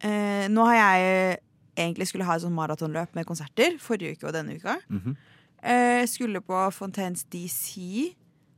eh, 0.00 0.46
Nå 0.48 0.64
har 0.64 0.76
jeg 0.78 1.38
egentlig 1.76 2.06
skulle 2.08 2.24
ha 2.24 2.36
et 2.38 2.44
sånn 2.44 2.54
maratonløp 2.56 3.12
med 3.16 3.26
konserter 3.28 3.76
forrige 3.80 4.16
uke 4.16 4.28
og 4.28 4.32
denne 4.36 4.56
uka. 4.56 4.78
Mhm. 4.88 5.12
Eh, 5.12 5.33
Jeg 5.64 6.08
skulle 6.12 6.42
på 6.44 6.58
Fontaines 6.76 7.24
DC 7.32 8.12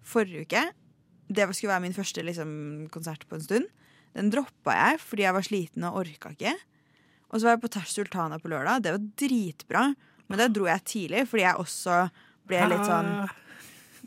forrige 0.06 0.47
uke. 0.47 0.62
Det 1.26 1.47
skulle 1.55 1.73
være 1.73 1.85
min 1.87 1.94
første 1.94 2.23
liksom, 2.23 2.50
konsert 2.94 3.26
på 3.29 3.38
en 3.38 3.44
stund. 3.44 3.69
Den 4.17 4.32
droppa 4.32 4.75
jeg 4.75 5.00
fordi 5.03 5.26
jeg 5.26 5.37
var 5.37 5.47
sliten 5.47 5.87
og 5.87 6.00
orka 6.03 6.32
ikke. 6.35 6.55
Og 7.31 7.38
så 7.38 7.49
var 7.49 7.56
jeg 7.56 7.64
på 7.64 7.73
Tash 7.75 7.94
Sultana 7.94 8.38
på 8.43 8.50
lørdag. 8.50 8.85
Det 8.85 8.94
var 8.94 9.08
dritbra. 9.23 9.88
Men 10.26 10.41
da 10.41 10.49
dro 10.50 10.67
jeg 10.67 10.87
tidlig 10.87 11.26
fordi 11.31 11.44
jeg 11.44 11.63
også 11.63 12.06
ble 12.48 12.63
litt 12.72 12.86
sånn 12.86 13.10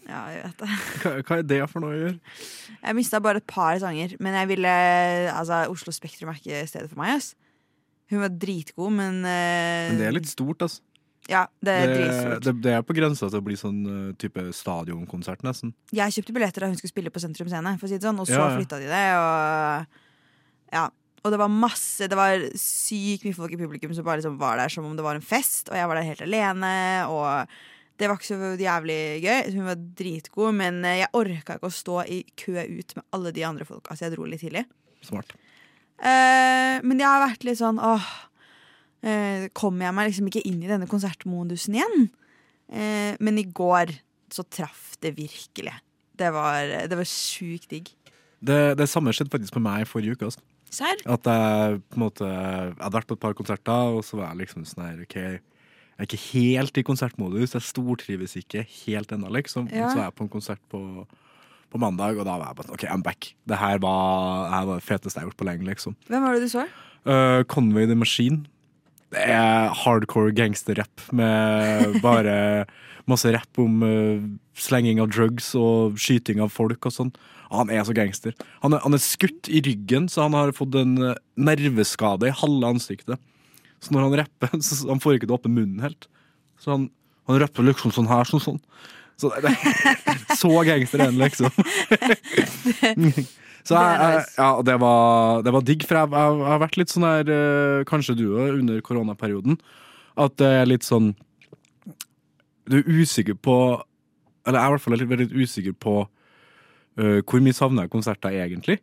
Ja, 0.09 0.23
jeg 0.33 0.43
vet 0.47 0.61
det. 0.63 0.69
Hva, 1.03 1.11
hva 1.27 1.37
er 1.37 1.45
det 1.45 1.59
for 1.69 1.83
noe 1.83 1.93
å 1.93 1.99
gjøre? 1.99 2.15
Jeg 2.79 2.97
mista 2.97 3.19
bare 3.23 3.43
et 3.43 3.47
par 3.49 3.77
sanger, 3.81 4.15
men 4.23 4.35
jeg 4.39 4.49
ville 4.55 4.73
Altså, 5.35 5.61
Oslo 5.71 5.93
Spektrum 5.95 6.31
er 6.31 6.39
ikke 6.39 6.63
stedet 6.71 6.89
for 6.91 6.99
meg, 6.99 7.19
ass. 7.19 7.35
Hun 8.09 8.23
var 8.23 8.31
dritgod, 8.33 8.89
men, 8.95 9.19
uh, 9.21 9.91
Men 9.91 9.99
det 9.99 10.07
er 10.07 10.15
litt 10.15 10.31
stort, 10.31 10.65
altså. 10.65 10.81
Ja, 11.29 11.43
det 11.61 11.75
Det, 11.93 12.05
det, 12.43 12.53
det 12.65 12.75
er 12.79 12.85
på 12.85 12.95
grensa 12.97 13.29
til 13.29 13.41
å 13.41 13.45
bli 13.45 13.57
sånn 13.59 13.81
uh, 13.85 13.97
type 14.19 14.47
stadionkonsert, 14.55 15.43
nesten. 15.45 15.75
Jeg 15.93 16.15
kjøpte 16.15 16.35
billetter 16.35 16.65
da 16.65 16.71
hun 16.71 16.79
skulle 16.79 16.93
spille 16.93 17.13
på 17.13 17.21
Sentrum 17.21 17.49
Scene, 17.51 17.75
for 17.77 17.85
å 17.85 17.91
si 17.91 17.99
det 17.99 18.07
sånn, 18.07 18.21
og 18.21 18.29
så 18.29 18.37
Ja, 18.37 18.47
ja. 18.47 18.55
flytta 18.57 18.81
de 18.81 18.89
det, 18.89 19.05
og 19.19 19.99
Ja. 20.79 20.87
Og 21.19 21.33
det 21.33 21.39
var 21.41 21.51
masse 21.51 22.07
Det 22.07 22.15
var 22.15 22.39
sykt 22.55 23.25
mye 23.27 23.35
folk 23.35 23.51
i 23.51 23.59
publikum 23.59 23.91
som 23.93 24.05
bare 24.07 24.21
liksom 24.21 24.37
var 24.39 24.55
der 24.57 24.71
som 24.71 24.85
om 24.87 24.95
det 24.95 25.03
var 25.03 25.19
en 25.19 25.25
fest, 25.25 25.67
og 25.69 25.75
jeg 25.75 25.89
var 25.91 25.99
der 25.99 26.07
helt 26.07 26.23
alene, 26.23 26.71
og 27.11 27.51
det 27.99 28.07
var 28.07 28.15
ikke 28.15 28.29
så 28.29 28.53
jævlig 28.55 28.99
gøy. 29.25 29.51
Hun 29.57 29.67
var 29.67 29.81
dritgod, 29.99 30.55
men 30.55 30.79
eh, 30.87 31.01
jeg 31.01 31.11
orka 31.19 31.57
ikke 31.57 31.67
å 31.67 31.75
stå 31.75 31.97
i 32.07 32.21
kø 32.39 32.55
ut 32.55 32.95
med 32.95 33.03
alle 33.11 33.33
de 33.35 33.43
andre 33.43 33.67
folka, 33.67 33.95
så 33.95 34.07
jeg 34.07 34.15
dro 34.15 34.23
litt 34.29 34.39
tidlig. 34.39 34.63
Smart. 35.03 35.35
Eh, 35.99 36.79
men 36.79 37.01
jeg 37.01 37.09
har 37.09 37.25
vært 37.25 37.43
litt 37.43 37.59
sånn 37.59 37.79
åh 37.83 37.99
eh, 37.99 38.15
Kommer 39.55 39.87
jeg 39.87 39.95
meg 39.95 40.09
liksom 40.09 40.27
ikke 40.27 40.43
inn 40.47 40.63
i 40.63 40.71
denne 40.71 40.87
konsertmodusen 40.89 41.77
igjen? 41.77 42.09
Eh, 42.69 43.15
men 43.23 43.39
i 43.39 43.45
går 43.45 43.93
så 44.33 44.45
traff 44.45 44.93
det 45.01 45.15
virkelig. 45.17 45.73
Det 46.19 46.29
var, 46.35 46.67
det 46.91 46.97
var 46.99 47.07
sjukt 47.07 47.69
digg. 47.71 47.93
Det, 48.39 48.59
det 48.79 48.87
samme 48.91 49.13
skjedde 49.15 49.33
faktisk 49.33 49.55
med 49.57 49.65
meg 49.65 49.87
forrige 49.89 50.15
uke. 50.15 50.29
Altså. 50.29 50.43
Sær? 50.69 50.99
At 51.09 51.25
jeg 51.25 51.79
på 51.89 51.97
en 51.97 52.03
måte 52.03 52.27
Jeg 52.29 52.75
hadde 52.77 52.93
vært 52.93 53.07
på 53.09 53.15
et 53.17 53.23
par 53.23 53.37
konserter, 53.37 53.95
og 53.95 54.03
så 54.05 54.19
var 54.19 54.29
jeg 54.29 54.43
liksom 54.43 54.67
sånn 54.69 54.83
her 54.85 54.99
OK, 55.01 55.15
jeg 55.99 56.05
er 56.05 56.07
ikke 56.07 56.21
helt 56.29 56.77
i 56.79 56.83
konsertmodus. 56.87 57.55
Jeg 57.57 57.65
stortrives 57.67 58.37
ikke 58.39 58.61
helt 58.85 59.09
ennå, 59.11 59.31
liksom. 59.35 59.65
Ja. 59.73 59.89
Så 59.89 59.97
var 59.97 60.05
jeg 60.05 60.15
på 60.15 60.27
en 60.27 60.31
konsert 60.31 60.61
på, 60.71 60.79
på 61.73 61.81
mandag, 61.81 62.15
og 62.15 62.23
da 62.23 62.37
var 62.37 62.51
jeg 62.51 62.59
bare 62.59 62.69
sånn 62.69 62.77
OK, 62.77 62.85
I'm 62.87 63.03
back. 63.03 63.33
Det 63.49 63.59
her 63.59 63.81
var, 63.83 64.45
det 64.45 64.53
her 64.53 64.69
var 64.69 64.79
det 64.79 64.87
feteste 64.87 65.17
jeg 65.17 65.25
har 65.25 65.31
gjort 65.31 65.41
på 65.41 65.49
lenge, 65.49 65.67
liksom. 65.67 65.97
Hvem 66.07 66.23
var 66.23 66.37
det 66.37 66.45
du 66.45 66.53
så? 66.53 66.63
Uh, 67.03 67.41
Conway 67.51 67.89
the 67.89 67.97
Machine. 67.99 68.45
Det 69.09 69.23
er 69.25 69.71
hardcore 69.73 70.33
gangsterrapp 70.37 71.07
med 71.17 71.97
bare 72.03 72.35
masse 73.09 73.31
rapp 73.33 73.61
om 73.61 73.81
uh, 73.81 74.21
slenging 74.59 75.01
av 75.01 75.09
drugs 75.09 75.51
og 75.57 75.97
skyting 75.97 76.41
av 76.43 76.51
folk 76.53 76.85
og 76.85 76.93
sånn. 76.93 77.09
Han 77.49 77.71
er 77.73 77.81
så 77.87 77.95
gangster. 77.97 78.35
Han 78.61 78.75
er, 78.77 78.83
han 78.83 78.93
er 78.93 79.01
skutt 79.01 79.49
i 79.49 79.63
ryggen, 79.65 80.05
så 80.11 80.27
han 80.27 80.37
har 80.37 80.53
fått 80.53 80.77
en 80.77 80.93
uh, 81.01 81.17
nerveskade 81.41 82.29
i 82.29 82.37
halve 82.43 82.69
ansiktet. 82.75 83.17
Så 83.81 83.95
når 83.95 84.07
han 84.07 84.17
rapper, 84.21 84.53
så 84.65 84.83
han 84.91 85.01
får 85.01 85.17
ikke 85.17 85.31
det 85.31 85.37
åpne 85.39 85.55
munnen 85.57 85.83
helt. 85.87 86.09
Så 86.61 86.75
han, 86.75 86.87
han 87.29 87.41
rapper 87.41 87.65
liksom 87.65 87.95
sånn 87.95 88.11
her, 88.11 88.29
sånn 88.29 88.45
sånn. 88.45 88.63
Så 89.19 89.33
det, 89.43 89.51
det, 89.51 90.37
så 90.39 90.53
gangster 90.63 91.01
er 91.01 91.09
han, 91.09 91.19
liksom. 91.19 91.49
Så 93.69 93.77
jeg, 93.77 93.97
jeg, 94.01 94.21
ja, 94.39 94.49
det 94.65 94.75
var, 94.81 95.41
det 95.45 95.53
var 95.53 95.65
digg, 95.65 95.83
for 95.85 95.99
jeg, 95.99 96.09
jeg, 96.09 96.37
jeg 96.41 96.49
har 96.49 96.61
vært 96.63 96.77
litt 96.79 96.93
sånn 96.93 97.05
der 97.05 97.33
eh, 97.35 97.81
kanskje 97.89 98.15
du 98.17 98.23
òg, 98.31 98.55
under 98.55 98.79
koronaperioden, 98.85 99.59
at 100.19 100.37
det 100.41 100.49
er 100.61 100.65
litt 100.67 100.87
sånn 100.87 101.13
Du 102.69 102.79
er 102.79 102.89
usikker 102.89 103.37
på 103.39 103.55
Eller 104.43 104.57
jeg 104.57 104.63
er 104.63 104.71
i 104.71 104.73
hvert 104.73 104.83
fall 104.83 104.97
litt, 104.97 105.11
veldig 105.11 105.29
usikker 105.37 105.75
på 105.77 105.93
eh, 106.97 107.19
hvor 107.21 107.43
mye 107.45 107.55
savner 107.55 107.85
jeg 107.85 107.93
konserter 107.93 108.33
egentlig. 108.33 108.79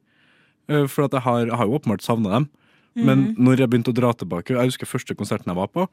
Uh, 0.70 0.86
for 0.90 1.04
jeg 1.04 1.22
har, 1.22 1.50
har 1.58 1.66
jo 1.66 1.76
åpenbart 1.76 2.02
savna 2.02 2.32
dem. 2.32 2.48
Men 2.96 3.26
når 3.36 3.60
jeg 3.60 3.70
begynte 3.70 3.92
å 3.92 3.96
dra 3.96 4.12
tilbake, 4.16 4.54
jeg 4.54 4.72
husker 4.72 4.88
første 4.88 5.14
konserten 5.18 5.52
jeg 5.52 5.58
var 5.58 5.68
på, 5.68 5.84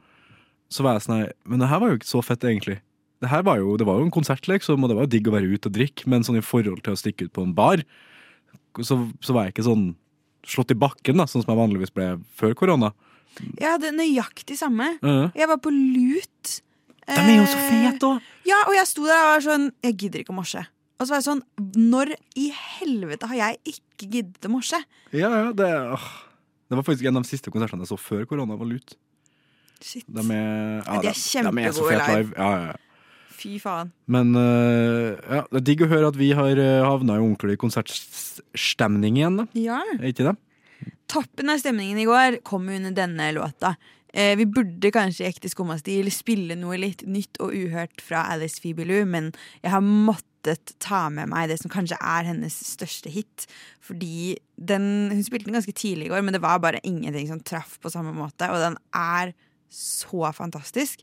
så 0.71 0.85
var 0.85 0.95
jeg 0.95 1.05
sånn 1.05 1.25
Men 1.49 1.59
det 1.59 1.69
her 1.69 1.81
var 1.81 1.91
jo 1.91 1.99
ikke 1.99 2.09
så 2.09 2.21
fett, 2.23 2.45
egentlig. 2.47 2.79
Det 3.23 3.41
var 3.47 3.59
jo, 3.59 3.75
det 3.79 3.87
var 3.87 3.99
jo 3.99 4.07
en 4.07 4.13
konsert, 4.13 4.47
liksom, 4.47 4.83
og 4.83 4.91
det 4.91 4.97
var 4.97 5.05
jo 5.05 5.13
digg 5.13 5.27
å 5.27 5.35
være 5.35 5.51
ute 5.51 5.69
og 5.69 5.75
drikke, 5.75 6.07
men 6.11 6.25
sånn 6.25 6.39
i 6.39 6.43
forhold 6.43 6.83
til 6.83 6.95
å 6.95 6.99
stikke 6.99 7.27
ut 7.27 7.35
på 7.35 7.45
en 7.45 7.53
bar, 7.55 7.83
så, 8.81 8.97
så 9.23 9.35
var 9.35 9.47
jeg 9.47 9.55
ikke 9.55 9.67
sånn 9.67 9.87
slått 10.43 10.73
i 10.73 10.77
bakken, 10.77 11.19
da, 11.19 11.27
sånn 11.29 11.43
som 11.43 11.53
jeg 11.53 11.61
vanligvis 11.61 11.93
ble 11.95 12.09
før 12.37 12.55
korona. 12.57 12.91
Jeg 13.57 13.69
hadde 13.69 13.93
nøyaktig 13.95 14.57
samme. 14.59 14.93
Ja. 15.01 15.29
Jeg 15.37 15.49
var 15.49 15.59
på 15.63 15.71
lut. 15.73 16.59
De 17.07 17.15
er 17.19 17.39
jo 17.39 17.47
så 17.49 17.59
Eh, 17.59 17.69
fete 17.69 18.07
òg! 18.07 18.27
Ja, 18.47 18.61
og 18.67 18.75
jeg 18.77 18.87
sto 18.87 19.03
der 19.07 19.19
og 19.19 19.31
var 19.33 19.41
sånn 19.43 19.65
Jeg 19.83 19.95
gidder 19.99 20.21
ikke 20.23 20.31
å 20.31 20.37
morse. 20.37 20.61
Og 20.99 21.03
så 21.03 21.11
var 21.11 21.19
jeg 21.19 21.25
sånn 21.25 21.41
Når 21.75 22.13
i 22.39 22.45
helvete 22.55 23.27
har 23.27 23.39
jeg 23.41 23.73
ikke 23.73 24.07
giddet 24.07 24.47
å 24.47 24.51
morse? 24.53 24.79
Ja, 25.11 25.27
ja, 25.27 25.49
det, 25.51 25.67
åh. 25.97 26.05
det 26.69 26.79
var 26.79 26.87
faktisk 26.87 27.09
en 27.09 27.19
av 27.19 27.25
de 27.25 27.31
siste 27.31 27.51
konsertene 27.51 27.83
jeg 27.83 27.91
så 27.91 27.99
før 27.99 28.23
korona 28.29 28.55
var 28.59 28.69
lut. 28.69 28.95
Shit. 29.83 30.05
De 30.07 30.23
er, 30.23 30.79
ja, 30.79 31.01
de 31.03 31.11
er 31.11 31.19
kjempegode 31.19 31.97
live. 31.97 32.15
live. 32.15 32.35
Ja, 32.37 32.49
ja, 32.53 32.71
ja. 32.71 32.82
Fy 33.43 33.57
faen. 33.59 33.91
Men 34.07 34.31
uh, 34.37 35.13
ja, 35.19 35.43
det 35.49 35.59
er 35.59 35.67
digg 35.67 35.83
å 35.83 35.91
høre 35.91 36.13
at 36.13 36.19
vi 36.19 36.31
har 36.37 36.55
øh, 36.55 36.85
havna 36.87 37.17
i 37.17 37.23
ordentlig 37.23 37.57
konsertstemning 37.61 39.19
igjen, 39.19 39.41
da. 39.41 39.47
Ja. 39.59 39.81
Ikke 39.99 40.29
det? 40.29 40.37
Toppen 41.11 41.51
av 41.51 41.59
stemningen 41.59 41.99
i 41.99 42.07
går 42.07 42.39
kom 42.47 42.69
under 42.71 42.95
denne 42.95 43.27
låta. 43.35 43.75
Eh, 44.13 44.35
vi 44.37 44.45
burde 44.45 44.91
kanskje 44.93 45.25
i 45.25 45.31
ekte 45.31 45.49
skummastil 45.49 46.09
spille 46.13 46.57
noe 46.59 46.77
litt 46.77 47.01
nytt 47.09 47.39
og 47.41 47.55
uhørt 47.57 48.03
fra 48.03 48.27
Alice 48.33 48.61
Fibilu, 48.61 48.99
men 49.09 49.31
jeg 49.63 49.73
har 49.73 49.81
måttet 49.81 50.75
ta 50.83 51.07
med 51.13 51.31
meg 51.31 51.49
det 51.49 51.57
som 51.63 51.71
kanskje 51.73 51.97
er 51.97 52.27
hennes 52.29 52.53
største 52.67 53.09
hit. 53.09 53.47
Fordi 53.81 54.35
den, 54.55 54.85
hun 55.09 55.23
spilte 55.25 55.49
den 55.49 55.57
ganske 55.57 55.73
tidlig 55.73 56.07
i 56.07 56.13
går, 56.13 56.21
men 56.25 56.37
det 56.37 56.43
var 56.45 56.61
bare 56.61 56.83
ingenting 56.85 57.31
som 57.31 57.41
traff 57.41 57.79
på 57.81 57.91
samme 57.93 58.13
måte. 58.15 58.51
Og 58.53 58.61
den 58.61 58.77
er 58.93 59.33
så 59.73 60.33
fantastisk. 60.33 61.01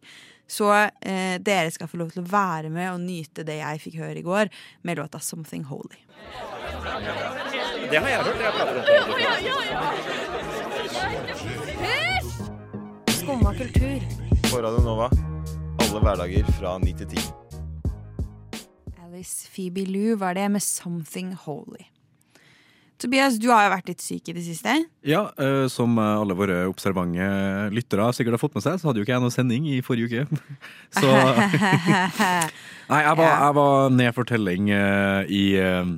Så 0.50 0.73
eh, 0.75 1.37
dere 1.39 1.71
skal 1.71 1.89
få 1.91 1.97
lov 2.00 2.11
til 2.11 2.25
å 2.25 2.31
være 2.31 2.71
med 2.75 2.91
og 2.91 3.00
nyte 3.05 3.45
det 3.47 3.61
jeg 3.61 3.81
fikk 3.85 4.00
høre 4.03 4.19
i 4.19 4.27
går, 4.27 4.50
med 4.83 4.99
låta 4.99 5.19
'Something 5.19 5.65
Holy'. 5.71 6.03
Det 7.91 7.99
har 7.99 8.09
jeg 8.09 8.19
hørt. 8.19 8.41
Jeg 8.41 8.53
prater 8.57 8.75
om 8.75 8.83
det. 8.87 8.95
Skumma 13.15 13.55
kultur. 13.55 14.00
På 14.50 14.57
Radio 14.62 14.81
Nova. 14.83 15.11
Alle 15.81 16.00
hverdager 16.03 16.45
fra 16.59 16.79
9 16.79 16.93
til 16.99 17.07
10. 17.07 17.21
Alice 19.05 19.49
Phoebe 19.55 19.85
Lou 19.87 20.17
var 20.19 20.35
det 20.35 20.50
med 20.50 20.61
'Something 20.61 21.37
Holy'. 21.47 22.00
Tobias, 23.00 23.38
du 23.40 23.49
har 23.49 23.64
jo 23.64 23.73
vært 23.73 23.88
litt 23.88 24.02
syk 24.04 24.28
i 24.28 24.35
det 24.37 24.42
siste. 24.45 24.75
Ja, 25.09 25.23
uh, 25.40 25.64
som 25.73 25.97
øh, 25.97 26.21
alle 26.21 26.37
våre 26.37 26.59
observante 26.69 27.28
lyttere 27.73 28.11
sikkert 28.12 28.37
har 28.37 28.42
fått 28.42 28.59
med 28.59 28.64
seg, 28.66 28.76
så 28.76 28.90
hadde 28.90 29.00
jo 29.00 29.07
ikke 29.07 29.14
jeg 29.14 29.25
noe 29.25 29.33
sending 29.33 29.69
i 29.73 29.80
forrige 29.85 30.11
uke. 30.11 30.40
Så 31.00 31.09
Nei, 32.90 33.00
jeg 33.07 33.16
var, 33.16 33.30
jeg 33.30 33.57
var 33.57 33.92
ned 33.95 34.12
for 34.16 34.28
telling 34.28 34.69
uh, 34.75 35.25
i 35.25 35.45
uh, 35.57 35.88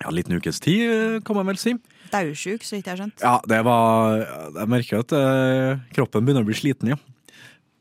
ja, 0.00 0.08
en 0.08 0.16
liten 0.16 0.34
ukes 0.40 0.58
tid, 0.64 1.20
kan 1.26 1.38
man 1.38 1.52
vel 1.52 1.60
si. 1.60 1.76
Daudsjuk, 2.10 2.66
så 2.66 2.76
vidt 2.76 2.88
jeg 2.88 2.96
har 2.96 3.02
skjønt. 3.04 3.22
Ja, 3.22 3.38
det 3.50 3.60
var 3.66 4.20
Jeg 4.54 4.70
merker 4.70 5.02
at 5.02 5.14
kroppen 5.96 6.26
begynner 6.26 6.44
å 6.44 6.48
bli 6.48 6.56
sliten, 6.58 6.90
ja. 6.92 6.98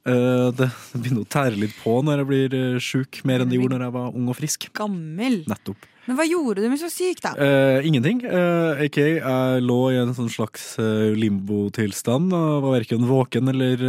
Eh, 0.03 0.50
det, 0.51 0.67
begynner 0.98 1.24
å 1.24 1.31
tære 1.31 1.60
litt 1.62 1.75
på 1.79 1.95
når 2.03 2.22
jeg 2.22 2.27
blir 2.27 2.55
uh, 2.57 2.79
sjuk, 2.83 3.22
mer 3.27 3.43
enn 3.43 3.51
det 3.51 3.55
gjorde 3.55 3.77
når 3.77 3.86
jeg 3.86 3.95
var 3.95 4.17
ung 4.19 4.29
og 4.33 4.36
frisk. 4.36 4.67
Gammel. 4.75 5.43
Nettopp. 5.48 5.88
Men 6.03 6.17
hva 6.19 6.25
gjorde 6.27 6.60
du 6.60 6.67
med 6.67 6.81
så 6.81 6.89
syk, 6.91 7.22
da? 7.24 7.31
Uh, 7.39 7.79
ingenting. 7.88 8.19
Uh, 8.27 8.81
AK, 8.83 9.00
jeg 9.00 9.63
lå 9.63 9.79
i 9.93 10.01
en 10.01 10.12
sånn 10.17 10.31
slags 10.31 10.74
uh, 10.81 11.13
limbotilstand 11.15 12.36
og 12.36 12.65
var 12.65 12.81
verken 12.81 13.07
våken 13.07 13.53
eller 13.53 13.86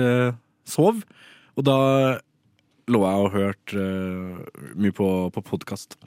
sov. 0.70 1.02
Og 1.58 1.66
da 1.66 1.78
lå 2.90 3.00
jeg 3.02 3.24
og 3.24 3.34
hørte 3.34 3.88
mye 4.78 4.94
på, 4.94 5.08
på 5.34 5.42
podkast. 5.50 5.98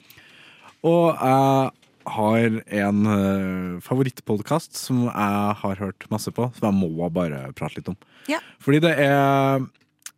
Og 0.87 1.11
jeg 1.11 1.73
har 2.07 2.59
en 2.79 3.07
uh, 3.11 3.79
favorittpodkast 3.83 4.77
som 4.79 5.09
jeg 5.09 5.55
har 5.61 5.81
hørt 5.81 6.07
masse 6.13 6.31
på, 6.31 6.47
som 6.55 6.69
jeg 6.69 6.79
må 6.79 7.09
bare 7.11 7.49
prate 7.57 7.81
litt 7.81 7.91
om. 7.91 7.97
Ja. 8.31 8.39
Fordi 8.63 8.79
det 8.87 8.93
er 9.03 9.67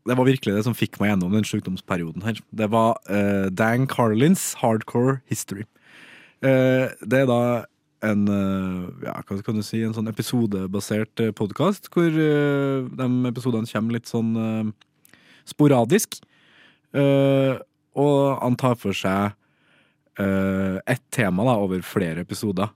det 0.10 0.18
var 0.18 0.28
virkelig 0.28 0.56
det 0.56 0.66
som 0.66 0.76
fikk 0.76 0.98
meg 1.00 1.14
gjennom 1.14 1.36
den 1.38 1.46
sykdomsperioden 1.46 2.26
her. 2.26 2.40
Det 2.50 2.68
var 2.74 2.98
uh, 3.08 3.48
Dan 3.54 3.86
Carlins 3.90 4.56
Hardcore 4.60 5.20
History. 5.30 5.68
Uh, 6.42 6.90
det 7.06 7.24
er 7.24 7.30
da 7.30 7.42
en 8.08 8.26
uh, 8.32 8.88
ja, 9.04 9.18
hva 9.28 9.40
kan 9.44 9.60
du 9.60 9.64
si, 9.66 9.82
en 9.84 9.96
sånn 9.96 10.10
episodebasert 10.12 11.24
uh, 11.24 11.34
podkast, 11.36 11.92
hvor 11.94 12.10
de 12.10 13.10
episodene 13.30 13.70
kommer 13.70 13.98
litt 13.98 14.10
sånn 14.10 14.74
sporadisk. 15.50 16.20
Og 16.96 18.16
han 18.40 18.58
tar 18.60 18.78
for 18.80 18.96
seg 18.98 19.36
ett 20.20 21.04
tema 21.16 21.46
da, 21.48 21.56
over 21.62 21.84
flere 21.86 22.26
episoder. 22.26 22.72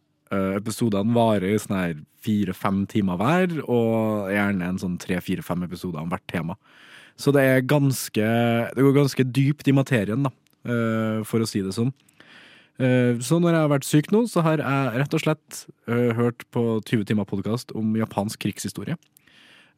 Episodene 0.58 1.16
varer 1.16 1.58
sånn 1.62 1.78
her 1.78 1.96
fire-fem 2.24 2.84
timer 2.92 3.20
hver, 3.20 3.58
og 3.66 4.30
gjerne 4.32 4.70
en 4.70 4.80
sånn 4.82 5.00
tre-fire-fem 5.02 5.66
episoder 5.68 6.02
om 6.04 6.13
hvert 6.13 6.25
tema. 6.32 6.58
Så 7.20 7.34
det 7.36 7.43
er 7.46 7.67
ganske 7.67 8.25
Det 8.74 8.82
går 8.84 8.96
ganske 8.98 9.24
dypt 9.24 9.67
i 9.70 9.75
materien, 9.75 10.25
da, 10.25 10.32
eh, 10.65 11.24
for 11.27 11.43
å 11.43 11.48
si 11.48 11.62
det 11.62 11.75
sånn. 11.75 11.93
Eh, 12.79 13.20
Så 13.22 13.39
når 13.39 13.53
jeg 13.53 13.62
har 13.62 13.70
vært 13.70 13.88
syk 13.88 14.12
nå, 14.12 14.25
så 14.27 14.41
har 14.41 14.58
jeg 14.58 15.00
rett 15.01 15.13
og 15.13 15.22
slett 15.22 15.65
eh, 15.88 16.13
hørt 16.17 16.43
på 16.51 16.82
20 16.84 17.05
timer 17.05 17.25
podkast 17.25 17.72
om 17.75 17.96
japansk 17.96 18.39
krigshistorie. 18.39 18.98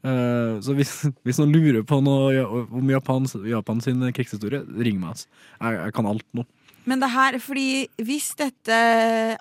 Så 0.05 0.75
hvis, 0.77 0.91
hvis 1.25 1.39
noen 1.41 1.49
lurer 1.55 1.81
på 1.81 1.97
noe 2.03 2.43
om 2.45 2.89
Japans, 2.91 3.33
Japans 3.41 3.87
krigshistorie, 4.13 4.61
ring 4.77 4.99
meg. 5.01 5.15
Altså. 5.15 5.25
Jeg, 5.57 5.79
jeg 5.81 5.95
kan 5.97 6.05
alt 6.05 6.27
nå. 6.37 6.45
Men 6.85 7.01
det 7.01 7.09
her, 7.09 7.39
fordi 7.41 7.87
hvis 7.97 8.27
dette 8.37 8.77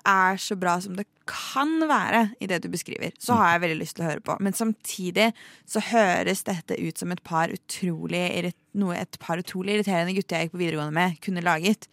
er 0.01 0.39
så 0.41 0.57
bra 0.57 0.79
som 0.81 0.95
det 0.97 1.05
kan 1.29 1.79
være 1.89 2.21
i 2.41 2.47
det 2.49 2.61
du 2.63 2.69
beskriver, 2.69 3.13
så 3.21 3.37
har 3.39 3.55
jeg 3.55 3.63
veldig 3.65 3.79
lyst 3.79 3.97
til 3.97 4.05
å 4.05 4.09
høre 4.11 4.23
på. 4.25 4.35
Men 4.45 4.55
samtidig 4.57 5.31
så 5.69 5.81
høres 5.89 6.45
dette 6.45 6.77
ut 6.77 7.01
som 7.01 7.13
et 7.13 7.23
par 7.25 7.53
utrolig 7.53 8.51
noe 8.77 8.97
et 8.99 9.19
par 9.21 9.41
utrolig 9.41 9.77
irriterende 9.77 10.15
gutter 10.15 10.37
jeg 10.37 10.47
gikk 10.47 10.55
på 10.55 10.61
videregående 10.61 10.95
med, 10.95 11.19
kunne 11.23 11.45
laget. 11.45 11.87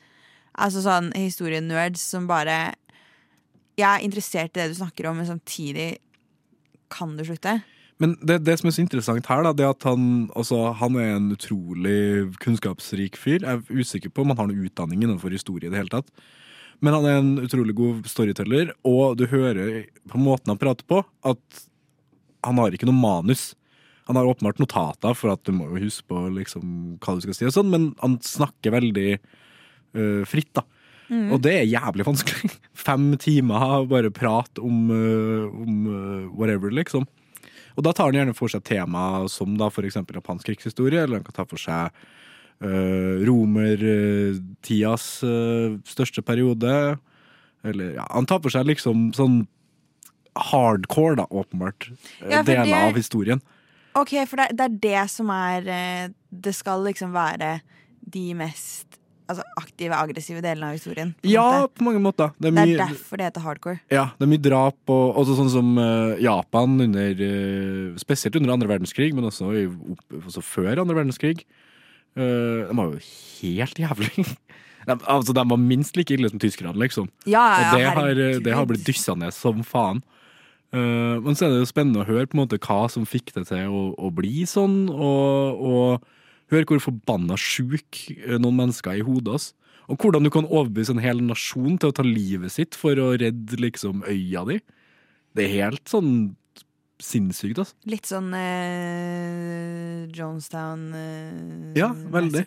Altså 0.52 0.82
sånn 0.84 1.12
historienerds 1.16 2.02
som 2.12 2.26
bare 2.28 2.74
Jeg 3.78 3.88
er 3.88 4.02
interessert 4.04 4.52
i 4.52 4.60
det 4.60 4.72
du 4.74 4.80
snakker 4.82 5.08
om, 5.08 5.16
men 5.16 5.30
samtidig 5.30 5.94
kan 6.92 7.14
du 7.16 7.24
slutte? 7.24 7.62
Men 8.02 8.16
det, 8.20 8.42
det 8.44 8.58
som 8.58 8.68
er 8.68 8.74
så 8.76 8.82
interessant 8.82 9.28
her, 9.30 9.44
da, 9.46 9.52
det 9.56 9.64
at 9.64 9.86
han, 9.86 10.28
altså, 10.36 10.74
han 10.76 10.98
er 11.00 11.14
en 11.14 11.30
utrolig 11.32 12.34
kunnskapsrik 12.42 13.16
fyr. 13.16 13.40
Jeg 13.40 13.62
er 13.62 13.80
usikker 13.80 14.12
på 14.12 14.24
om 14.24 14.32
han 14.32 14.42
har 14.42 14.50
noen 14.50 14.66
utdanning 14.66 15.04
innenfor 15.06 15.32
historie 15.32 15.70
i 15.70 15.72
det 15.72 15.80
hele 15.80 15.94
tatt. 15.94 16.10
Men 16.82 16.96
han 16.98 17.06
er 17.06 17.18
en 17.20 17.32
utrolig 17.44 17.74
god 17.78 18.06
storyteller, 18.10 18.72
og 18.88 19.16
du 19.20 19.28
hører 19.30 19.84
på 20.10 20.18
måten 20.18 20.50
han 20.50 20.60
prater 20.60 20.86
på, 20.88 21.02
at 21.22 21.66
han 22.42 22.58
har 22.58 22.74
ikke 22.74 22.88
noe 22.88 22.98
manus. 22.98 23.52
Han 24.10 24.18
har 24.18 24.26
åpenbart 24.26 24.58
notater, 24.58 25.14
for 25.14 25.30
at 25.36 25.44
du 25.46 25.54
må 25.54 25.68
jo 25.70 25.84
huske 25.84 26.08
på 26.10 26.24
liksom, 26.34 26.96
hva 26.98 27.14
du 27.14 27.22
skal 27.22 27.38
si, 27.38 27.46
og 27.46 27.54
sånn, 27.54 27.70
men 27.70 27.90
han 28.02 28.18
snakker 28.26 28.74
veldig 28.74 29.08
uh, 29.14 30.22
fritt. 30.26 30.50
da. 30.58 30.66
Og 31.12 31.42
det 31.44 31.52
er 31.58 31.68
jævlig 31.70 32.06
vanskelig. 32.08 32.50
Fem 32.88 33.12
timer 33.20 33.86
bare 33.90 34.10
prat 34.14 34.58
om, 34.58 34.88
uh, 34.90 35.46
om 35.52 35.86
uh, 35.86 36.32
whatever, 36.34 36.72
liksom. 36.74 37.06
Og 37.76 37.86
da 37.86 37.92
tar 37.94 38.10
han 38.10 38.18
gjerne 38.18 38.36
for 38.36 38.52
seg 38.52 38.64
tema 38.68 39.22
som 39.32 39.54
da 39.60 39.70
eksempel 39.70 40.18
japansk 40.18 40.50
krigshistorie, 40.50 41.04
eller 41.04 41.20
han 41.20 41.26
kan 41.26 41.38
ta 41.38 41.46
for 41.48 41.60
seg 41.60 41.94
romertidas 43.26 45.06
øh, 45.24 45.78
største 45.88 46.22
periode. 46.22 46.98
Eller 47.64 47.94
ja, 47.98 48.06
han 48.10 48.26
tar 48.26 48.40
for 48.42 48.50
seg 48.54 48.66
liksom 48.70 49.10
sånn 49.16 49.42
hardcore, 50.38 51.16
da, 51.20 51.26
åpenbart, 51.30 51.90
øh, 52.22 52.30
Ja, 52.30 52.42
deler 52.42 52.64
det- 52.64 52.74
av 52.88 52.94
historien. 52.96 53.42
Ok, 53.94 54.14
for 54.26 54.36
det, 54.40 54.56
det 54.56 54.64
er 54.64 54.78
det 54.80 55.10
som 55.10 55.28
er 55.30 55.66
eh, 55.68 56.08
Det 56.32 56.54
skal 56.54 56.80
liksom 56.82 57.12
være 57.12 57.60
de 58.08 58.32
mest 58.34 58.86
altså, 59.28 59.42
aktive, 59.60 59.92
aggressive 59.92 60.40
delene 60.40 60.70
av 60.70 60.72
historien. 60.78 61.14
på 61.22 61.28
Ja, 61.28 61.44
måte. 61.66 61.74
på 61.76 61.84
mange 61.84 62.00
måter. 62.00 62.32
Det 62.40 62.48
er 62.48 62.52
Det 62.64 62.80
er 62.80 62.86
derfor 62.88 63.16
det 63.18 63.24
heter 63.26 63.40
hardcore. 63.42 63.80
ja, 63.90 64.04
det 64.18 64.22
er 64.24 64.30
mye 64.32 64.42
drap, 64.42 64.76
og 64.88 65.16
også 65.16 65.36
sånn 65.36 65.50
som 65.50 65.76
Japan 66.18 66.80
under 66.80 67.14
Spesielt 67.98 68.36
under 68.36 68.52
andre 68.54 68.68
verdenskrig, 68.68 69.12
men 69.14 69.24
også, 69.24 69.52
i, 69.52 69.66
også 70.16 70.40
før 70.42 70.80
andre 70.80 70.94
verdenskrig. 70.96 71.44
Eh, 72.16 72.68
de 72.68 72.76
var 72.76 72.92
jo 72.92 73.02
helt 73.42 73.84
jævlig. 73.86 74.26
De, 74.82 74.96
altså, 75.06 75.30
de 75.30 75.42
var 75.46 75.58
minst 75.62 75.94
like 75.94 76.10
ille 76.10 76.26
som 76.26 76.40
tyskerne, 76.42 76.74
liksom. 76.74 77.04
Ja, 77.22 77.38
ja, 77.38 77.66
Og 77.70 77.76
det 77.78 77.84
har, 77.86 78.16
det 78.42 78.54
har 78.56 78.64
blitt 78.66 78.82
dyssa 78.82 79.14
ned 79.14 79.30
som 79.30 79.60
faen. 79.62 80.00
Uh, 80.74 81.20
men 81.22 81.36
så 81.38 81.46
er 81.46 81.52
det 81.52 81.60
jo 81.60 81.68
spennende 81.68 82.02
å 82.02 82.08
høre 82.08 82.26
på 82.26 82.34
en 82.34 82.40
måte 82.40 82.58
hva 82.64 82.88
som 82.90 83.04
fikk 83.06 83.30
det 83.36 83.44
til 83.50 83.70
å, 83.70 83.82
å 83.94 84.10
bli 84.10 84.42
sånn, 84.48 84.88
og, 84.90 85.62
og 85.62 86.50
høre 86.50 86.66
hvor 86.66 86.82
forbanna 86.82 87.36
sjuk 87.38 88.00
eh, 88.16 88.38
noen 88.40 88.58
mennesker 88.58 88.96
er 88.96 89.04
i 89.04 89.06
hodet. 89.06 89.36
oss. 89.36 89.46
Og 89.86 90.02
hvordan 90.02 90.26
du 90.26 90.32
kan 90.32 90.48
overbevise 90.48 90.96
en 90.96 91.02
hel 91.04 91.22
nasjon 91.24 91.78
til 91.80 91.92
å 91.92 91.96
ta 91.96 92.04
livet 92.06 92.54
sitt 92.54 92.78
for 92.78 92.98
å 92.98 93.12
redde 93.20 93.58
liksom 93.60 94.02
øya 94.08 94.44
di. 94.48 94.58
Det 95.36 95.46
er 95.46 95.58
helt 95.68 95.84
sånn 95.90 96.12
sinnssykt, 97.02 97.58
altså. 97.62 97.74
Litt 97.90 98.08
sånn 98.08 98.28
eh, 98.38 100.04
Jonestown 100.16 100.84
eh, 100.96 101.78
Ja, 101.78 101.90
veldig. 101.92 102.44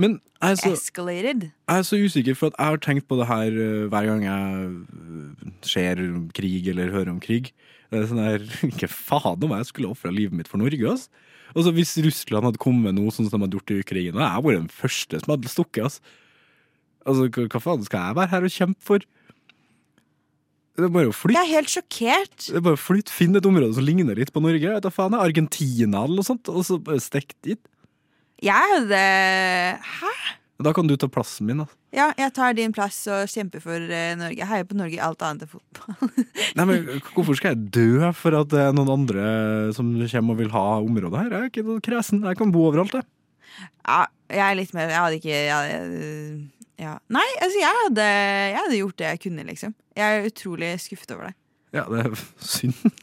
Men 0.00 0.18
jeg 0.18 0.56
er, 0.56 0.58
så, 0.60 0.72
escalated. 0.76 1.46
jeg 1.50 1.82
er 1.82 1.86
så 1.88 2.00
usikker, 2.00 2.38
for 2.38 2.52
at 2.52 2.58
jeg 2.58 2.72
har 2.74 2.82
tenkt 2.84 3.08
på 3.10 3.18
det 3.20 3.28
her 3.30 3.60
eh, 3.66 3.84
hver 3.92 4.08
gang 4.10 4.26
jeg 4.26 4.72
eh, 4.72 5.54
ser 5.66 6.02
krig 6.36 6.68
eller 6.74 6.92
hører 6.94 7.14
om 7.14 7.22
krig. 7.22 7.52
Det 7.92 8.02
er 8.02 8.10
sånn 8.10 8.22
der, 8.22 8.48
Ikke 8.72 8.90
faen 8.90 9.46
om 9.46 9.54
jeg 9.58 9.70
skulle 9.70 9.92
ofra 9.94 10.12
livet 10.14 10.36
mitt 10.36 10.50
for 10.50 10.62
Norge, 10.62 10.82
altså. 10.96 11.22
Altså, 11.54 11.70
hvis 11.76 11.92
Russland 12.02 12.48
hadde 12.48 12.58
kommet 12.58 12.96
noe 12.96 13.12
sånn 13.14 13.28
som 13.30 13.38
de 13.38 13.46
hadde 13.46 13.58
gjort 13.60 13.70
i 13.70 13.82
Ukraina, 13.84 14.18
jeg 14.24 14.32
hadde 14.34 14.46
vært 14.48 14.62
den 14.64 14.72
første 14.74 15.20
som 15.22 15.34
hadde 15.36 15.52
stukket. 15.52 15.86
Altså, 15.86 16.20
Altså, 17.04 17.26
hva, 17.28 17.42
hva 17.52 17.60
faen 17.60 17.82
skal 17.84 18.00
jeg 18.08 18.16
være 18.16 18.32
her 18.32 18.46
og 18.46 18.52
kjempe 18.54 18.80
for? 18.80 19.02
Det 20.74 20.88
er 20.88 20.90
bare 20.94 21.10
å 21.12 21.14
flytte. 21.14 21.38
Jeg 21.38 21.46
er 21.46 21.54
helt 21.54 21.70
sjokkert. 21.70 22.36
Det 22.48 22.56
er 22.58 22.64
bare 22.66 22.78
å 22.78 22.82
flytte, 22.82 23.12
Finn 23.14 23.36
et 23.38 23.46
område 23.46 23.76
som 23.76 23.84
ligner 23.86 24.16
litt 24.18 24.32
på 24.34 24.42
Norge. 24.42 24.58
Jeg 24.64 24.74
vet 24.74 24.82
da 24.86 24.90
faen, 24.90 25.14
jeg, 25.14 25.28
Argentina 25.30 26.00
eller 26.02 26.18
noe 26.18 26.26
sånt, 26.26 26.50
og 26.50 26.64
så 26.66 26.80
bare 26.82 27.02
stikk 27.04 27.36
dit. 27.46 27.60
Jeg 28.42 28.72
hadde 28.74 29.02
Hæ? 30.00 30.10
Da 30.64 30.70
kan 30.74 30.86
du 30.86 30.94
ta 30.98 31.08
plassen 31.10 31.46
min. 31.48 31.62
da 31.62 31.66
Ja, 31.94 32.08
jeg 32.18 32.32
tar 32.34 32.54
din 32.54 32.72
plass 32.74 33.00
og 33.10 33.26
kjemper 33.30 33.62
for 33.62 33.74
eh, 33.78 34.14
Norge. 34.18 34.38
Jeg 34.38 34.46
heier 34.50 34.66
på 34.70 34.76
Norge 34.78 34.94
i 34.98 35.02
alt 35.02 35.22
annet 35.26 35.46
enn 35.46 35.50
fotball. 35.50 36.10
Nei, 36.58 36.66
men 36.70 36.86
Hvorfor 37.14 37.38
skal 37.38 37.54
jeg 37.54 37.70
dø 37.74 38.10
for 38.14 38.36
at 38.38 38.50
det 38.52 38.60
er 38.62 38.74
noen 38.76 38.92
andre 38.94 39.24
som 39.74 39.90
kommer 39.98 40.34
og 40.36 40.40
vil 40.42 40.52
ha 40.54 40.64
området 40.82 41.20
her? 41.24 41.30
Jeg 41.34 41.40
er 41.40 41.50
ikke 41.52 41.66
noe 41.70 41.82
kresen. 41.84 42.22
Jeg 42.26 42.38
kan 42.38 42.54
bo 42.54 42.66
overalt, 42.68 42.94
jeg. 42.98 43.06
ja, 43.86 44.00
jeg 44.34 44.42
er 44.46 44.56
litt 44.58 44.72
mer 44.74 44.90
Jeg 44.90 44.98
hadde 45.04 45.18
ikke 45.20 45.34
jeg, 45.34 45.50
hadde- 45.54 46.53
ja. 46.80 46.98
Nei, 47.12 47.26
altså, 47.38 47.60
jeg 47.60 47.80
hadde, 47.84 48.04
jeg 48.50 48.60
hadde 48.60 48.82
gjort 48.82 49.00
det 49.00 49.10
jeg 49.12 49.24
kunne, 49.28 49.48
liksom. 49.50 49.74
Jeg 49.94 50.20
er 50.20 50.30
utrolig 50.30 50.70
skuffet 50.82 51.16
over 51.16 51.30
det. 51.30 51.34
Ja, 51.74 51.88
det 51.90 52.04
er 52.04 52.24
synd. 52.54 53.02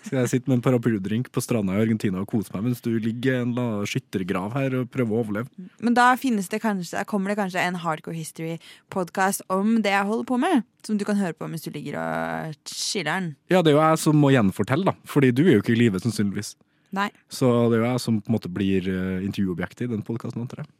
Skal 0.00 0.22
jeg 0.22 0.30
sitte 0.32 0.48
med 0.48 0.56
en 0.58 0.62
paraplydrink 0.64 1.28
på 1.28 1.42
stranda 1.44 1.74
i 1.76 1.82
Argentina 1.82 2.22
og 2.22 2.30
kose 2.30 2.52
meg 2.54 2.64
mens 2.64 2.80
du 2.80 2.88
ligger 3.02 3.34
i 3.34 3.40
en 3.42 3.50
eller 3.50 3.66
annen 3.66 3.90
skyttergrav 3.90 4.54
her 4.56 4.76
og 4.78 4.88
prøver 4.92 5.12
å 5.12 5.20
overleve? 5.20 5.66
Men 5.84 5.96
da 5.98 6.06
finnes 6.18 6.48
det 6.50 6.62
kanskje, 6.64 7.02
kommer 7.10 7.32
det 7.32 7.36
kanskje 7.38 7.60
en 7.66 7.76
Hardcore 7.82 8.16
History-podkast 8.16 9.44
om 9.52 9.76
det 9.84 9.92
jeg 9.92 10.08
holder 10.08 10.26
på 10.30 10.40
med. 10.40 10.64
Som 10.86 10.96
du 10.96 11.04
kan 11.04 11.20
høre 11.20 11.36
på 11.36 11.50
mens 11.52 11.66
du 11.66 11.68
ligger 11.74 12.00
og 12.00 12.56
chiller'n. 12.72 13.34
Ja, 13.52 13.60
det 13.60 13.74
er 13.74 13.76
jo 13.76 13.84
jeg 13.84 14.00
som 14.00 14.16
må 14.16 14.32
gjenfortelle, 14.32 14.88
da. 14.88 14.96
Fordi 15.04 15.34
du 15.36 15.44
er 15.44 15.58
jo 15.58 15.64
ikke 15.64 15.76
i 15.76 15.80
live, 15.82 16.00
sannsynligvis. 16.00 16.54
Nei. 16.96 17.10
Så 17.30 17.50
det 17.70 17.76
er 17.78 17.84
jo 17.84 17.90
jeg 17.92 18.02
som 18.02 18.22
på 18.24 18.32
en 18.32 18.38
måte 18.38 18.50
blir 18.50 18.88
eh, 18.90 19.26
intervjuobjektet 19.28 19.84
i 19.84 19.92
den 19.92 20.06
podkasten, 20.06 20.42
antar 20.42 20.64
jeg. 20.64 20.72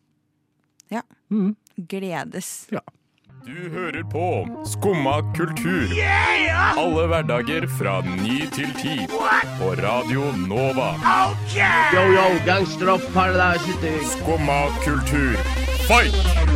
Ja. 0.96 1.04
Mm. 1.30 1.52
Gledes. 1.88 2.68
Du 3.46 3.56
hører 3.72 4.02
på 4.12 4.24
Skumma 4.68 5.20
kultur. 5.36 5.88
Alle 6.76 7.06
hverdager 7.08 7.64
fra 7.78 8.00
ny 8.04 8.42
til 8.52 8.68
ti. 8.76 8.96
På 9.56 9.72
Radio 9.80 10.26
Nova. 10.44 10.90
Yo, 11.54 12.04
yo, 12.12 12.26
gangsteropp, 12.44 13.06
paradise. 13.14 13.94
Skumma 14.12 14.60
kultur, 14.84 15.40
fight! 15.88 16.50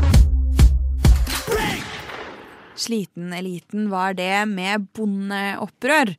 Sliten 2.76 3.32
eliten 3.32 3.88
var 3.90 4.14
det 4.18 4.44
med 4.50 4.88
bondeopprør. 4.92 6.12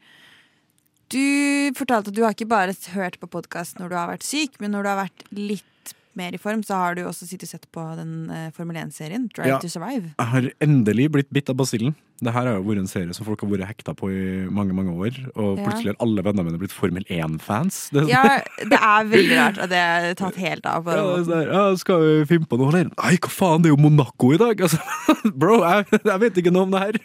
Du 1.13 1.71
fortalte 1.77 2.09
at 2.09 2.15
du 2.17 2.23
har 2.25 2.33
ikke 2.33 2.49
bare 2.49 2.73
hørt 2.95 3.19
på 3.21 3.29
podkast 3.29 3.77
når 3.77 3.91
du 3.91 3.95
har 3.99 4.09
vært 4.09 4.25
syk, 4.25 4.57
men 4.59 4.73
når 4.73 4.81
du 4.81 4.89
har 4.89 5.01
vært 5.03 5.25
litt 5.35 5.67
mer 6.15 6.33
i 6.33 6.37
form, 6.41 6.63
så 6.63 6.75
har 6.79 6.95
du 6.95 7.03
også 7.05 7.27
sittet 7.27 7.47
og 7.49 7.53
sett 7.55 7.67
på 7.75 7.83
den 7.99 8.29
eh, 8.31 8.49
Formel 8.55 8.75
1-serien, 8.85 9.27
Drive 9.35 9.47
Ja. 9.47 9.59
to 9.59 9.67
Survive. 9.69 10.13
Jeg 10.17 10.27
har 10.33 10.49
endelig 10.61 11.09
blitt 11.11 11.29
bitt 11.35 11.49
av 11.49 11.55
basillen. 11.59 11.95
Det 12.23 12.31
her 12.31 12.45
har 12.47 12.53
jo 12.55 12.63
vært 12.63 12.79
en 12.79 12.87
serie 12.87 13.11
som 13.13 13.25
folk 13.27 13.41
har 13.43 13.49
vært 13.51 13.67
hekta 13.67 13.91
på 13.99 14.07
i 14.07 14.19
mange 14.47 14.71
mange 14.71 14.93
år. 14.95 15.17
Og 15.35 15.57
Ja. 15.59 15.65
plutselig 15.65 15.91
har 15.91 15.97
alle 15.99 16.23
vennene 16.23 16.45
mine 16.47 16.57
blitt 16.61 16.71
Formel 16.71 17.03
1-fans. 17.11 17.89
Det 17.91 18.03
er 18.03 18.05
sånn- 18.05 18.09
Ja, 18.09 18.39
det 18.71 18.79
er 18.79 19.09
veldig 19.11 19.35
rart 19.41 19.57
at 19.59 19.69
det 19.69 19.81
er 19.83 20.13
tatt 20.15 20.35
helt 20.39 20.65
av. 20.65 20.85
På 20.85 20.91
Ja, 20.95 20.95
den 20.95 21.25
måten. 21.25 21.25
sånn 21.27 21.51
ja, 21.51 21.75
skal 21.75 21.99
vi 21.99 22.25
finne 22.31 22.47
på 22.47 22.57
noe? 22.57 22.71
Nei, 22.71 23.17
hva 23.19 23.29
faen, 23.29 23.61
det 23.61 23.69
er 23.71 23.75
jo 23.75 23.81
Monaco 23.83 24.31
i 24.31 24.37
dag! 24.37 24.55
Altså, 24.61 24.79
bro, 25.35 25.59
jeg, 25.67 25.85
jeg 26.05 26.19
vet 26.23 26.35
ikke 26.39 26.53
noe 26.55 26.63
om 26.63 26.71
det 26.71 26.79
her. 26.85 26.95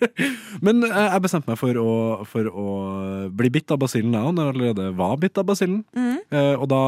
Men 0.62 0.84
eh, 0.84 1.10
jeg 1.10 1.22
bestemte 1.26 1.48
meg 1.48 1.58
for 1.58 1.74
å, 1.74 2.24
for 2.26 2.44
å 2.46 3.30
bli 3.34 3.50
bitt 3.50 3.70
av 3.74 3.78
basillen, 3.82 4.14
jeg 4.14 4.22
òg, 4.22 4.34
når 4.38 4.46
jeg 4.46 4.54
allerede 4.54 4.96
var 4.96 5.16
bitt 5.16 5.36
av 5.42 5.44
basillen. 5.50 5.82
Mm. 5.96 6.18
Eh, 6.30 6.54
og 6.54 6.68
da 6.70 6.82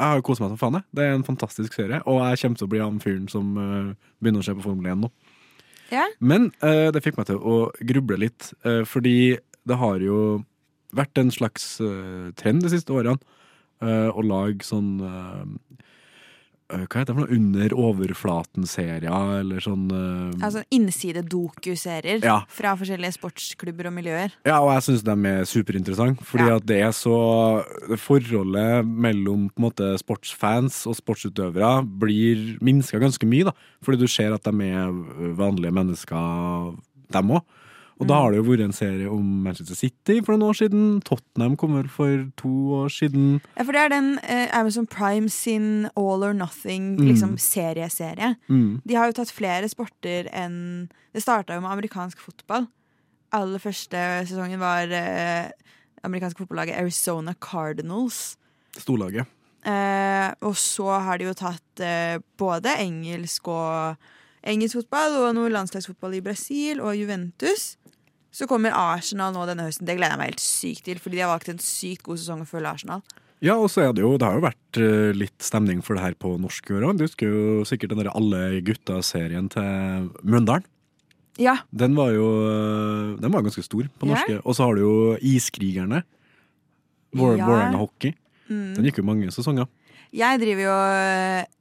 Jeg 0.00 0.16
har 0.16 0.22
kost 0.24 0.40
meg 0.40 0.48
som 0.48 0.60
faen, 0.60 0.78
jeg. 0.78 0.88
Det 0.96 1.04
er 1.04 1.12
en 1.12 1.26
fantastisk 1.26 1.74
serie, 1.76 1.98
og 2.08 2.22
jeg 2.24 2.40
kommer 2.40 2.60
til 2.60 2.66
å 2.66 2.72
bli 2.72 2.80
han 2.80 3.02
fyren 3.02 3.26
som 3.28 3.50
uh, 3.60 3.90
begynner 4.24 4.40
å 4.40 4.46
se 4.46 4.54
på 4.56 4.64
Formel 4.64 4.88
1 4.94 5.02
nå. 5.02 5.10
Ja. 5.92 6.06
Men 6.24 6.48
uh, 6.64 6.88
det 6.94 7.02
fikk 7.04 7.18
meg 7.20 7.28
til 7.28 7.36
å 7.36 7.58
gruble 7.90 8.16
litt, 8.22 8.48
uh, 8.64 8.80
fordi 8.88 9.36
det 9.68 9.76
har 9.76 10.00
jo 10.00 10.40
vært 10.96 11.20
en 11.20 11.28
slags 11.30 11.76
trend 12.40 12.64
de 12.64 12.70
siste 12.72 12.90
årene 12.90 13.20
å 13.78 14.22
lage 14.26 14.66
sånn 14.66 14.88
Hva 16.70 17.00
heter 17.00 17.10
det 17.10 17.16
for 17.16 17.24
noe? 17.24 17.34
Under 17.36 17.72
overflaten-serier, 17.74 19.40
eller 19.40 19.60
sånn 19.64 19.88
uh, 19.90 20.44
Altså 20.46 20.62
innsidedokuserier 20.70 22.22
Ja. 22.24 22.40
fra 22.48 22.76
forskjellige 22.78 23.16
sportsklubber 23.18 23.88
og 23.90 23.94
miljøer. 23.96 24.30
Ja, 24.46 24.60
og 24.62 24.70
jeg 24.76 24.86
syns 24.86 25.04
de 25.06 25.16
er 25.32 25.44
superinteressante. 25.50 26.24
Fordi 26.24 26.46
Ja. 26.48 26.56
at 26.56 26.66
det 26.66 26.80
er 26.82 26.92
så 26.96 27.64
Forholdet 27.98 28.86
mellom 28.86 29.48
på 29.50 29.58
en 29.60 29.66
måte 29.70 29.98
sportsfans 30.00 30.86
og 30.86 30.96
sportsutøvere 30.96 31.82
blir 32.00 32.58
minska 32.62 33.00
ganske 33.00 33.26
mye. 33.26 33.44
da 33.44 33.52
Fordi 33.82 33.98
du 33.98 34.06
ser 34.06 34.32
at 34.34 34.42
de 34.42 34.50
er 34.50 35.34
vanlige 35.34 35.72
mennesker, 35.72 36.76
dem 37.10 37.28
òg. 37.30 37.42
Og 38.00 38.08
da 38.08 38.16
har 38.22 38.32
det 38.32 38.38
jo 38.40 38.46
vært 38.46 38.62
en 38.64 38.72
serie 38.72 39.10
om 39.12 39.24
Manchester 39.44 39.76
City 39.76 40.20
for 40.24 40.32
noen 40.34 40.48
år 40.48 40.56
siden. 40.56 40.84
Tottenham 41.04 41.56
kom 41.60 41.74
vel 41.76 41.88
for 41.92 42.22
to 42.40 42.48
år 42.80 42.88
siden. 42.94 43.40
Ja, 43.58 43.64
for 43.68 43.76
det 43.76 43.82
er 43.82 43.92
den 43.92 44.08
eh, 44.24 44.46
Amazon 44.56 44.86
Prime 44.88 45.28
sin 45.28 45.84
All 45.94 46.24
or 46.24 46.32
Nothing 46.32 46.94
Mm. 46.96 47.06
liksom, 47.10 47.36
serieserie. 47.38 48.34
Mm. 48.48 48.80
De 48.88 48.94
har 48.96 49.06
jo 49.10 49.18
tatt 49.20 49.30
flere 49.36 49.68
sporter 49.68 50.28
enn 50.32 50.88
Det 51.12 51.20
starta 51.24 51.54
jo 51.56 51.60
med 51.60 51.70
amerikansk 51.74 52.18
fotball. 52.22 52.68
Aller 53.36 53.58
første 53.58 53.98
sesongen 54.26 54.58
var 54.62 54.88
eh, 54.94 55.50
amerikanske 56.06 56.38
fotballaget 56.40 56.78
Arizona 56.80 57.34
Cardinals. 57.34 58.36
Storlaget. 58.78 59.26
Eh, 59.66 60.30
og 60.46 60.54
så 60.56 60.86
har 61.04 61.18
de 61.20 61.26
jo 61.28 61.34
tatt 61.36 61.82
eh, 61.84 62.16
både 62.40 62.72
engelsk 62.80 63.48
og 63.52 63.96
engelsk 64.46 64.78
fotball 64.80 65.16
og 65.24 65.34
noe 65.36 65.50
landslagsfotball 65.52 66.14
i 66.18 66.22
Brasil 66.24 66.80
og 66.80 66.94
Juventus. 66.96 67.76
Så 68.32 68.46
kommer 68.46 68.70
Arsenal 68.72 69.32
nå 69.34 69.42
denne 69.48 69.64
høsten. 69.66 69.86
Det 69.88 69.96
gleder 69.98 70.14
jeg 70.14 70.20
meg 70.20 70.30
helt 70.30 70.44
sykt 70.44 70.84
til, 70.86 70.98
fordi 71.02 71.18
de 71.18 71.24
har 71.26 71.32
valgt 71.32 71.48
en 71.50 71.58
sykt 71.58 72.04
god 72.06 72.20
sesong 72.22 72.44
å 72.44 72.46
følge 72.48 72.70
Arsenal. 72.70 73.02
Ja, 73.42 73.56
og 73.56 73.70
så 73.72 73.80
er 73.88 73.94
det 73.96 74.02
jo 74.04 74.18
Det 74.20 74.26
har 74.28 74.34
jo 74.36 74.44
vært 74.44 74.78
eh, 74.78 75.12
litt 75.16 75.40
stemning 75.42 75.80
for 75.82 75.96
det 75.96 76.02
her 76.04 76.14
på 76.14 76.34
norsk 76.38 76.70
i 76.70 76.74
år 76.76 76.84
òg. 76.90 76.98
Du 77.00 77.06
husker 77.06 77.26
jo 77.32 77.64
sikkert 77.64 77.90
den 77.94 78.02
der 78.04 78.10
Alle 78.12 78.60
gutta-serien 78.62 79.48
til 79.50 80.10
Mjøndalen. 80.22 80.66
Ja, 81.40 81.54
Den 81.72 81.94
var 81.96 82.10
jo 82.12 82.26
øh, 82.44 83.16
Den 83.22 83.32
var 83.32 83.40
ganske 83.42 83.64
stor 83.64 83.82
på 83.98 84.06
Ja. 84.06 84.12
norske. 84.14 84.40
Og 84.44 84.54
så 84.54 84.66
har 84.68 84.74
du 84.76 84.82
jo 84.84 85.16
Iskrigerne. 85.24 86.02
Vår- 87.16 87.38
Ja. 87.38 87.72
Hockey. 87.80 88.12
mm. 88.48 88.74
Den 88.76 88.84
gikk 88.84 88.98
jo 88.98 89.04
mange 89.08 89.30
sesonger. 89.32 89.66
Jeg 90.12 90.38
driver 90.42 90.62
jo 90.62 90.76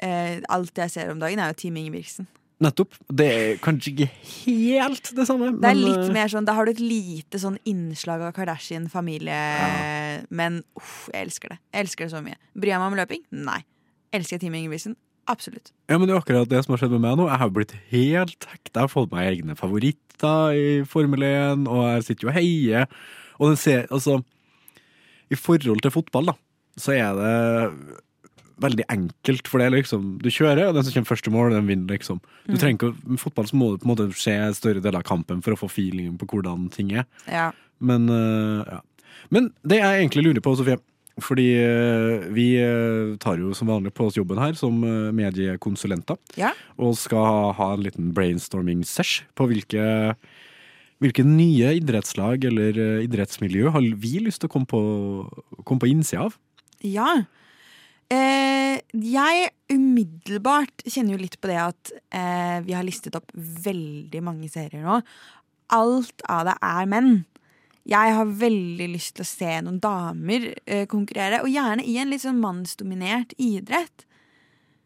eh, 0.05 0.41
Alt 0.49 0.75
jeg 0.77 0.91
ser 0.91 1.09
om 1.11 1.19
dagen, 1.19 1.39
er 1.39 1.47
jo 1.53 1.53
Team 1.63 1.77
Ingebrigtsen. 1.77 2.27
Nettopp. 2.59 2.95
Det 3.07 3.25
er 3.31 3.59
kanskje 3.63 3.93
ikke 3.93 4.07
helt 4.43 5.11
det 5.15 5.25
samme, 5.29 5.53
Det 5.55 5.69
er 5.69 5.77
men, 5.77 5.83
litt 5.85 6.09
øh, 6.09 6.13
mer 6.15 6.31
sånn, 6.31 6.47
Da 6.47 6.57
har 6.57 6.67
du 6.67 6.73
et 6.73 6.81
lite 6.83 7.39
sånn 7.39 7.55
innslag 7.69 8.23
av 8.27 8.33
Kardashian-familie. 8.35 9.35
Ja. 9.35 10.23
Men 10.27 10.61
uff, 10.75 11.05
jeg 11.13 11.29
elsker 11.29 11.53
det. 11.55 11.59
Jeg 11.71 11.87
elsker 11.87 12.07
det 12.07 12.13
så 12.17 12.23
mye. 12.25 12.39
Bryr 12.59 12.73
jeg 12.73 12.81
meg 12.81 12.91
om 12.91 12.97
løping? 12.99 13.23
Nei. 13.47 13.61
Elsker 14.15 14.35
jeg 14.35 14.43
Team 14.43 14.57
Ingebrigtsen? 14.59 14.97
Absolutt. 15.29 15.71
Ja, 15.87 15.99
men 15.99 16.07
det 16.09 16.15
er 16.15 16.19
akkurat 16.23 16.49
det 16.49 16.63
som 16.65 16.73
har 16.73 16.81
skjedd 16.81 16.95
med 16.95 17.03
meg 17.05 17.15
nå. 17.19 17.29
Jeg 17.29 17.41
har 17.43 17.53
blitt 17.53 17.75
helt 17.93 18.49
hekta. 18.49 18.73
Jeg 18.73 18.81
har 18.81 18.91
fått 18.91 19.13
meg 19.13 19.29
egne 19.29 19.55
favoritter 19.59 20.57
i 20.57 20.67
Formel 20.89 21.25
1, 21.27 21.67
og 21.69 21.83
jeg 21.85 22.05
sitter 22.07 22.27
jo 22.27 22.31
og 22.31 22.37
heier. 22.39 22.87
Og 23.39 23.53
den 23.53 23.59
ser, 23.61 23.85
altså 23.93 24.19
I 25.29 25.37
forhold 25.37 25.85
til 25.85 25.93
fotball, 25.93 26.31
da, 26.31 26.35
så 26.81 26.95
er 26.97 27.19
det 27.19 27.99
veldig 28.61 28.85
enkelt. 28.91 29.47
For 29.49 29.61
det 29.61 29.71
liksom 29.73 30.11
Du 30.23 30.29
kjører, 30.29 30.67
og 30.67 30.75
den 30.77 30.85
som 30.85 30.95
kommer 30.97 31.11
først 31.11 31.27
til 31.27 31.35
mål, 31.35 31.55
den 31.55 31.69
vinner, 31.69 31.95
liksom. 31.95 32.21
Du 32.47 32.57
trenger 32.57 32.77
ikke, 32.77 32.93
Med 33.05 33.21
fotball 33.21 33.47
så 33.49 33.59
må 33.59 33.71
du 33.71 33.81
på 33.81 33.89
en 33.89 33.93
måte 33.93 34.09
se 34.19 34.35
større 34.57 34.83
deler 34.83 35.01
av 35.01 35.07
kampen 35.07 35.43
for 35.45 35.55
å 35.55 35.59
få 35.59 35.71
feelingen 35.71 36.17
på 36.19 36.27
hvordan 36.33 36.69
ting 36.73 36.93
er. 36.97 37.07
Ja. 37.29 37.49
Men 37.79 38.09
øh, 38.11 38.67
ja. 38.67 38.83
Men 39.33 39.51
det 39.67 39.81
jeg 39.81 40.03
egentlig 40.03 40.25
lurer 40.25 40.43
på, 40.43 40.55
Sofie 40.57 40.79
Fordi 41.19 41.47
eh, 41.59 42.27
vi 42.31 42.53
eh, 42.61 43.15
tar 43.19 43.41
jo 43.41 43.51
som 43.57 43.67
vanlig 43.67 43.91
på 43.95 44.07
oss 44.07 44.17
jobben 44.17 44.39
her 44.39 44.55
som 44.55 44.77
eh, 44.87 45.09
mediekonsulenter. 45.15 46.15
Ja. 46.39 46.53
Og 46.79 46.95
skal 46.99 47.51
ha 47.57 47.73
en 47.73 47.83
liten 47.83 48.13
brainstorming-sesh 48.15 49.25
på 49.35 49.49
hvilke, 49.51 49.83
hvilke 51.03 51.25
nye 51.27 51.73
idrettslag 51.81 52.47
eller 52.47 52.79
eh, 52.79 53.01
idrettsmiljø 53.03 53.73
har 53.75 53.83
vi 53.99 54.13
lyst 54.23 54.45
til 54.45 54.47
å 54.47 54.53
komme 54.53 54.71
på, 54.71 54.81
komme 55.65 55.83
på 55.83 55.91
innsida 55.91 56.29
av. 56.29 56.39
Ja. 56.87 57.11
Eh, 58.09 58.79
jeg 59.05 59.49
umiddelbart 59.69 60.81
kjenner 60.87 61.13
jo 61.13 61.21
litt 61.21 61.37
på 61.41 61.51
det 61.51 61.59
at 61.61 61.91
eh, 62.09 62.57
vi 62.65 62.73
har 62.73 62.85
listet 62.85 63.17
opp 63.19 63.29
veldig 63.35 64.21
mange 64.25 64.49
serier 64.49 64.81
nå. 64.81 64.97
Alt 65.77 66.23
av 66.25 66.47
det 66.49 66.55
er 66.65 66.89
menn. 66.89 67.11
Jeg 67.89 68.13
har 68.17 68.33
veldig 68.41 68.87
lyst 68.91 69.15
til 69.17 69.25
å 69.25 69.29
se 69.29 69.53
noen 69.65 69.79
damer 69.81 70.51
eh, 70.65 70.85
konkurrere, 70.89 71.43
og 71.45 71.53
gjerne 71.53 71.85
i 71.85 71.97
en 72.01 72.09
litt 72.11 72.25
sånn 72.25 72.41
mannsdominert 72.41 73.33
idrett. 73.37 74.05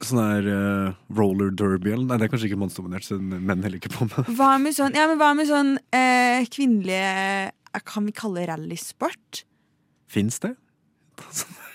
Sånn 0.04 0.20
der 0.20 0.48
uh, 0.52 0.96
roller 1.16 1.52
derby 1.56 1.94
eller 1.94 2.10
Nei, 2.10 2.18
det 2.20 2.28
er 2.28 2.34
kanskje 2.34 2.50
ikke 2.50 2.60
mannsdominert, 2.60 3.08
så 3.08 3.16
menn 3.22 3.64
heller 3.64 3.80
ikke 3.80 3.94
på 3.94 4.08
med 4.10 4.18
det. 4.20 4.36
Hva 4.36 4.52
med 4.60 4.76
sånn, 4.76 4.96
ja, 5.00 5.08
men 5.08 5.20
hva 5.22 5.32
med 5.38 5.48
sånn 5.48 5.78
eh, 5.96 6.44
kvinnelige 6.52 7.14
eh, 7.48 7.84
Kan 7.88 8.10
vi 8.10 8.16
kalle 8.16 8.44
rallysport? 8.50 9.46
Fins 10.12 10.44
det? 10.44 10.58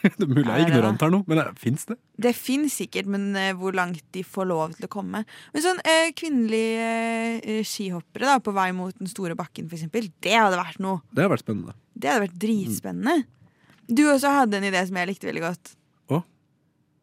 Det 0.03 0.25
er 0.25 0.31
mulig 0.31 0.45
jeg 0.47 0.53
Er 0.55 0.69
ignorant 0.69 1.03
her 1.03 1.13
nå, 1.13 1.23
men 1.29 1.41
fins 1.59 1.89
det? 1.89 1.97
Det 2.21 2.35
fins 2.37 2.77
sikkert, 2.81 3.09
men 3.11 3.31
eh, 3.39 3.51
hvor 3.59 3.75
langt 3.77 4.05
de 4.15 4.23
får 4.27 4.49
lov 4.51 4.77
til 4.77 4.89
å 4.89 4.93
komme. 4.93 5.25
Men 5.55 5.65
sånn 5.65 5.81
eh, 5.89 6.13
kvinnelige 6.19 6.93
eh, 7.41 7.65
skihoppere 7.67 8.31
da, 8.35 8.37
på 8.45 8.55
vei 8.57 8.71
mot 8.77 8.95
den 8.99 9.11
store 9.11 9.37
bakken, 9.39 9.67
for 9.71 9.79
eksempel, 9.79 10.11
det 10.25 10.37
hadde 10.37 10.61
vært 10.61 10.83
noe. 10.85 11.03
Det 11.11 11.25
hadde 11.25 11.35
vært 11.35 11.47
spennende. 11.47 11.77
Det 11.99 12.13
hadde 12.13 12.27
vært 12.29 12.39
dritspennende. 12.47 13.19
Du 13.89 14.05
også 14.07 14.35
hadde 14.43 14.61
en 14.61 14.69
idé 14.69 14.85
som 14.87 15.01
jeg 15.01 15.11
likte 15.11 15.31
veldig 15.31 15.47
godt. 15.49 15.75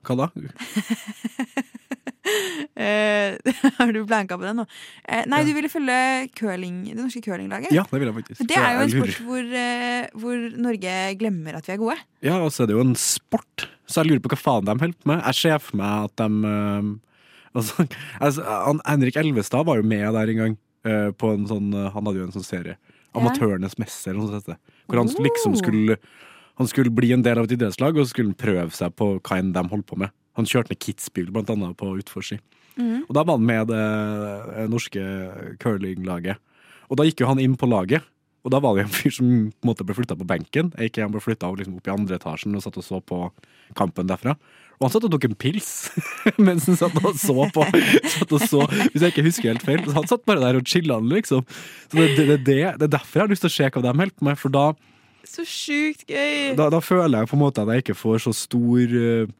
Hva 0.06 0.16
da? 0.20 0.28
Eh, 2.76 3.38
har 3.78 3.92
du 3.94 4.02
blanka 4.04 4.36
på 4.36 4.44
den 4.44 4.58
nå? 4.60 4.64
Eh, 5.08 5.24
nei, 5.32 5.38
du 5.48 5.52
ville 5.56 5.70
følge 5.72 5.96
curling, 6.36 6.82
det 6.90 6.98
norske 6.98 7.22
curlinglaget. 7.24 7.72
Ja, 7.72 7.86
det 7.88 8.00
vil 8.02 8.10
jeg 8.10 8.16
faktisk. 8.18 8.42
Det 8.50 8.58
er 8.60 8.74
jo 8.76 8.82
en 8.84 8.92
sport 8.92 9.22
hvor, 9.28 9.54
eh, 9.62 10.08
hvor 10.20 10.42
Norge 10.66 10.96
glemmer 11.22 11.56
at 11.60 11.70
vi 11.70 11.76
er 11.76 11.80
gode. 11.80 11.96
Ja, 12.26 12.42
og 12.44 12.52
så 12.52 12.66
er 12.66 12.72
det 12.72 12.76
jo 12.76 12.84
en 12.84 12.96
sport, 13.00 13.68
så 13.88 14.02
jeg 14.02 14.10
lurer 14.12 14.24
på 14.26 14.34
hva 14.34 14.40
faen 14.42 14.68
de 14.68 14.76
holder 14.76 14.98
på 14.98 15.12
med. 15.14 15.22
Jeg 15.30 15.40
ser 15.40 15.64
for 15.64 15.80
meg 15.80 16.10
at 16.10 16.20
de 16.20 16.52
altså, 17.56 17.88
altså, 18.20 18.44
Henrik 18.84 19.22
Elvestad 19.22 19.66
var 19.70 19.80
jo 19.80 19.88
med 19.88 20.04
der 20.18 20.34
en 20.34 20.42
gang, 20.44 20.58
eh, 20.90 21.10
på 21.16 21.32
en 21.32 21.48
sånn 21.48 21.72
Han 21.72 22.10
hadde 22.10 22.20
jo 22.20 22.28
en 22.28 22.36
sånn 22.36 22.48
serie. 22.50 22.76
Amatørenes 23.16 23.78
messe, 23.80 24.10
eller 24.12 24.26
noe 24.26 24.42
sånt. 24.42 24.60
Hvor 24.90 25.00
han 25.00 25.14
Oh. 25.14 25.24
liksom 25.24 25.56
skulle 25.62 25.98
Han 26.60 26.68
skulle 26.68 26.92
bli 26.92 27.12
en 27.12 27.24
del 27.24 27.38
av 27.40 27.46
et 27.48 27.56
idrettslag, 27.58 27.98
og 28.00 28.08
skulle 28.08 28.36
prøve 28.36 28.72
seg 28.72 28.94
på 28.96 29.18
hva 29.20 29.40
enn 29.40 29.52
de 29.56 29.64
holdt 29.72 29.88
på 29.88 29.98
med. 30.00 30.12
Han 30.40 30.50
kjørte 30.50 30.74
ned 30.74 30.82
Kitzbühel, 30.84 31.32
blant 31.34 31.52
annet, 31.54 31.78
på 31.80 31.94
utforski. 32.00 32.40
Mm. 32.76 33.06
Og 33.06 33.14
da 33.16 33.24
var 33.24 33.38
han 33.38 33.48
med 33.48 33.70
det 33.72 33.86
eh, 33.86 34.68
norske 34.72 35.06
curlinglaget. 35.64 36.42
Og 36.92 37.00
da 37.00 37.06
gikk 37.08 37.24
jo 37.24 37.30
han 37.32 37.42
inn 37.42 37.56
på 37.58 37.70
laget, 37.70 38.06
og 38.46 38.52
da 38.54 38.60
var 38.62 38.78
det 38.78 38.84
en 38.86 38.94
fyr 38.94 39.14
som 39.14 39.26
på 39.50 39.66
en 39.66 39.72
måte 39.72 39.86
ble 39.88 39.96
flytta 39.98 40.18
på 40.20 40.28
benken. 40.30 40.70
Ikke 40.78 41.02
han 41.02 41.14
ble 41.14 41.24
flytta 41.24 41.50
liksom 41.50 41.80
opp 41.80 41.88
i 41.90 41.94
andre 41.96 42.20
etasjen 42.20 42.54
og 42.54 42.62
satt 42.62 42.78
og 42.78 42.86
så 42.86 43.00
på 43.02 43.24
kampen 43.78 44.06
derfra. 44.12 44.36
Og 44.76 44.86
han 44.86 44.92
satt 44.94 45.08
og 45.08 45.14
tok 45.16 45.26
en 45.26 45.38
pils 45.40 45.70
mens 46.46 46.68
han 46.70 46.78
satt 46.78 47.00
og 47.00 47.18
så 47.18 47.48
på. 47.56 47.66
Satt 48.14 48.36
og 48.36 48.44
så, 48.44 48.68
hvis 48.92 49.02
jeg 49.02 49.16
ikke 49.16 49.26
husker 49.26 49.50
helt 49.50 49.66
feil. 49.66 49.82
Så 49.88 49.96
han 49.98 50.10
satt 50.12 50.28
bare 50.30 50.44
der 50.44 50.60
og 50.60 50.70
chilla, 50.70 51.00
liksom. 51.02 51.42
Så 51.88 51.98
det, 51.98 52.12
det, 52.20 52.28
det, 52.28 52.38
det, 52.46 52.60
er 52.76 52.92
derfor 53.00 53.24
jeg 53.24 53.26
har 53.26 53.34
lyst 53.34 53.48
til 53.48 53.54
å 53.54 53.56
se 53.56 53.72
hva 53.72 53.82
de 53.82 53.96
holder 53.96 54.14
på 54.14 54.30
med, 54.30 54.42
for 54.44 54.54
da, 54.54 54.68
Så 55.26 55.48
sjukt 55.50 56.06
gøy! 56.06 56.54
da, 56.60 56.70
da 56.70 56.84
føler 56.86 57.24
jeg 57.24 57.32
på 57.32 57.40
en 57.40 57.44
måte 57.48 57.66
at 57.66 57.74
jeg 57.74 57.86
ikke 57.88 57.98
får 57.98 58.28
så 58.28 58.36
stor 58.46 58.94
eh, 59.00 59.34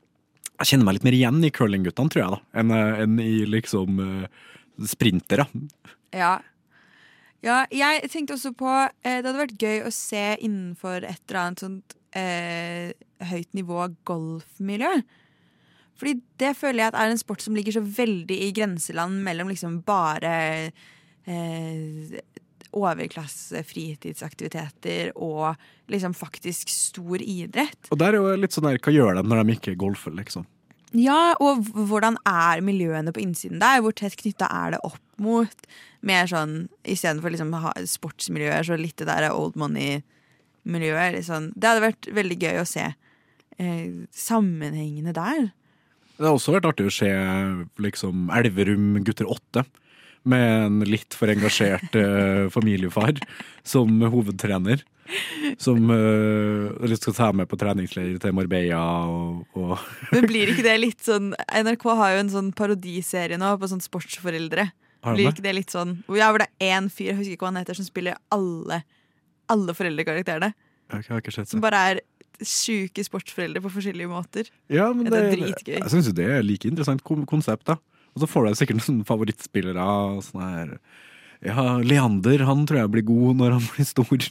Jeg 0.56 0.70
kjenner 0.70 0.88
meg 0.88 0.98
litt 0.98 1.08
mer 1.08 1.18
igjen 1.18 1.44
i 1.44 1.52
curlingguttene, 1.54 2.12
tror 2.12 2.22
jeg, 2.22 2.36
da, 2.36 2.60
enn 2.62 2.74
eh, 2.76 3.02
enn 3.04 3.18
i 3.24 3.34
liksom 3.50 4.00
eh, 4.04 4.46
sprintere. 4.92 5.48
Ja. 6.16 6.38
ja, 7.44 7.58
jeg 7.72 8.10
tenkte 8.12 8.38
også 8.38 8.54
på 8.56 8.72
eh, 8.72 9.20
Det 9.20 9.28
hadde 9.28 9.42
vært 9.42 9.62
gøy 9.62 9.84
å 9.84 9.92
se 9.94 10.24
innenfor 10.40 11.04
et 11.04 11.22
eller 11.28 11.42
annet 11.42 11.64
sånt 11.66 11.96
eh, 12.16 12.96
høyt 13.32 13.52
nivå 13.58 13.90
golfmiljø. 14.08 14.94
Fordi 15.96 16.18
det 16.42 16.56
føler 16.60 16.86
jeg 16.86 16.96
er 16.96 17.12
en 17.12 17.20
sport 17.20 17.44
som 17.44 17.56
ligger 17.56 17.78
så 17.78 17.84
veldig 17.84 18.38
i 18.48 18.52
grenseland 18.56 19.22
mellom 19.24 19.52
liksom 19.52 19.80
bare 19.88 20.36
eh, 21.28 22.16
overklasse 22.76 23.62
fritidsaktiviteter 23.68 25.14
og 25.16 25.56
liksom 25.92 26.16
faktisk 26.18 26.72
stor 26.72 27.22
idrett. 27.22 27.90
Og 27.92 28.02
der 28.02 28.16
er 28.16 28.22
jo 28.22 28.36
litt 28.40 28.56
sånn 28.56 28.68
der, 28.68 28.82
hva 28.82 28.94
gjør 28.94 29.20
de 29.20 29.26
når 29.28 29.44
de 29.44 29.56
ikke 29.58 29.78
golfer, 29.80 30.16
liksom? 30.16 30.48
Ja, 30.96 31.36
og 31.44 31.66
hvordan 31.76 32.16
er 32.30 32.62
miljøene 32.64 33.12
på 33.16 33.24
innsiden 33.24 33.60
der? 33.60 33.82
Hvor 33.84 33.96
tett 33.96 34.16
knytta 34.20 34.48
er 34.48 34.76
det 34.76 34.84
opp 34.88 35.02
mot? 35.22 35.68
Mer 36.06 36.30
sånn 36.30 36.68
istedenfor 36.88 37.34
liksom 37.34 37.52
sportsmiljøer, 37.90 38.64
så 38.64 38.78
litt 38.80 38.96
det 39.02 39.10
der 39.10 39.28
old 39.34 39.58
money-miljøet. 39.60 41.18
Liksom. 41.18 41.52
Det 41.56 41.72
hadde 41.72 41.88
vært 41.90 42.10
veldig 42.16 42.40
gøy 42.40 42.62
å 42.62 42.70
se 42.70 42.86
eh, 42.88 43.90
sammenhengene 44.16 45.16
der. 45.16 45.50
Det 46.16 46.30
har 46.30 46.38
også 46.38 46.56
vært 46.56 46.70
artig 46.70 46.88
å 46.88 46.96
se 46.96 47.10
liksom 47.84 48.30
Elverum 48.32 48.94
gutter 49.04 49.28
8 49.28 49.66
med 50.30 50.46
en 50.66 50.82
litt 50.90 51.16
for 51.18 51.32
engasjert 51.32 51.96
uh, 51.98 52.46
familiefar 52.54 53.20
som 53.66 54.02
hovedtrener. 54.02 54.84
Som 55.62 55.92
uh, 55.94 56.96
skal 56.98 57.14
ta 57.14 57.28
med 57.38 57.46
på 57.52 57.60
treningsleir 57.62 58.18
til 58.22 58.34
Marbella 58.34 58.82
og, 59.06 59.44
og 59.54 59.76
Men 60.16 60.26
blir 60.26 60.50
ikke 60.50 60.66
det 60.66 60.80
litt 60.82 61.06
sånn 61.06 61.30
NRK 61.46 61.86
har 62.00 62.16
jo 62.16 62.24
en 62.24 62.34
sånn 62.34 62.50
parodiserie 62.58 63.38
nå 63.38 63.54
på 63.62 63.70
sånn 63.70 63.84
sportsforeldre. 63.86 64.66
Blir 65.06 65.30
ikke 65.30 65.46
det 65.46 65.54
litt 65.54 65.74
sånn 65.74 66.00
Ja, 66.18 66.32
hvor 66.34 66.42
det 66.42 66.50
er 66.58 66.80
én 66.80 66.90
fyr, 66.90 67.12
jeg 67.12 67.20
husker 67.20 67.38
ikke 67.38 67.46
hva 67.46 67.52
han 67.54 67.62
heter, 67.62 67.78
som 67.78 67.86
spiller 67.86 68.18
alle 68.34 68.82
Alle 69.54 69.76
foreldrekarakterene. 69.78 70.56
Jeg 70.90 71.10
har 71.12 71.22
ikke 71.22 71.34
sett 71.36 71.52
Som 71.54 71.62
bare 71.62 71.82
er 71.92 72.02
sjuke 72.42 73.04
sportsforeldre 73.06 73.62
på 73.64 73.70
forskjellige 73.78 74.10
måter. 74.12 74.50
Ja, 74.68 74.90
men 74.92 75.06
Det 75.06 75.14
det, 75.14 75.20
er 75.22 75.36
dritgøy. 75.38 75.76
jeg 75.78 75.92
syns 75.94 76.10
det 76.18 76.26
er 76.26 76.42
like 76.44 76.68
interessant 76.68 77.04
konsept, 77.06 77.70
da. 77.70 77.78
Og 78.16 78.24
så 78.24 78.30
får 78.32 78.46
du 78.48 78.56
sikkert 78.62 78.80
noen 78.86 79.02
favorittspillere. 79.08 79.86
Sånn 80.24 80.44
her 80.46 80.72
Ja, 81.46 81.76
Leander 81.84 82.46
han 82.48 82.64
tror 82.66 82.80
jeg 82.80 82.92
blir 82.94 83.06
god 83.10 83.42
når 83.42 83.58
han 83.58 83.66
blir 83.76 83.86
stor. 83.90 84.28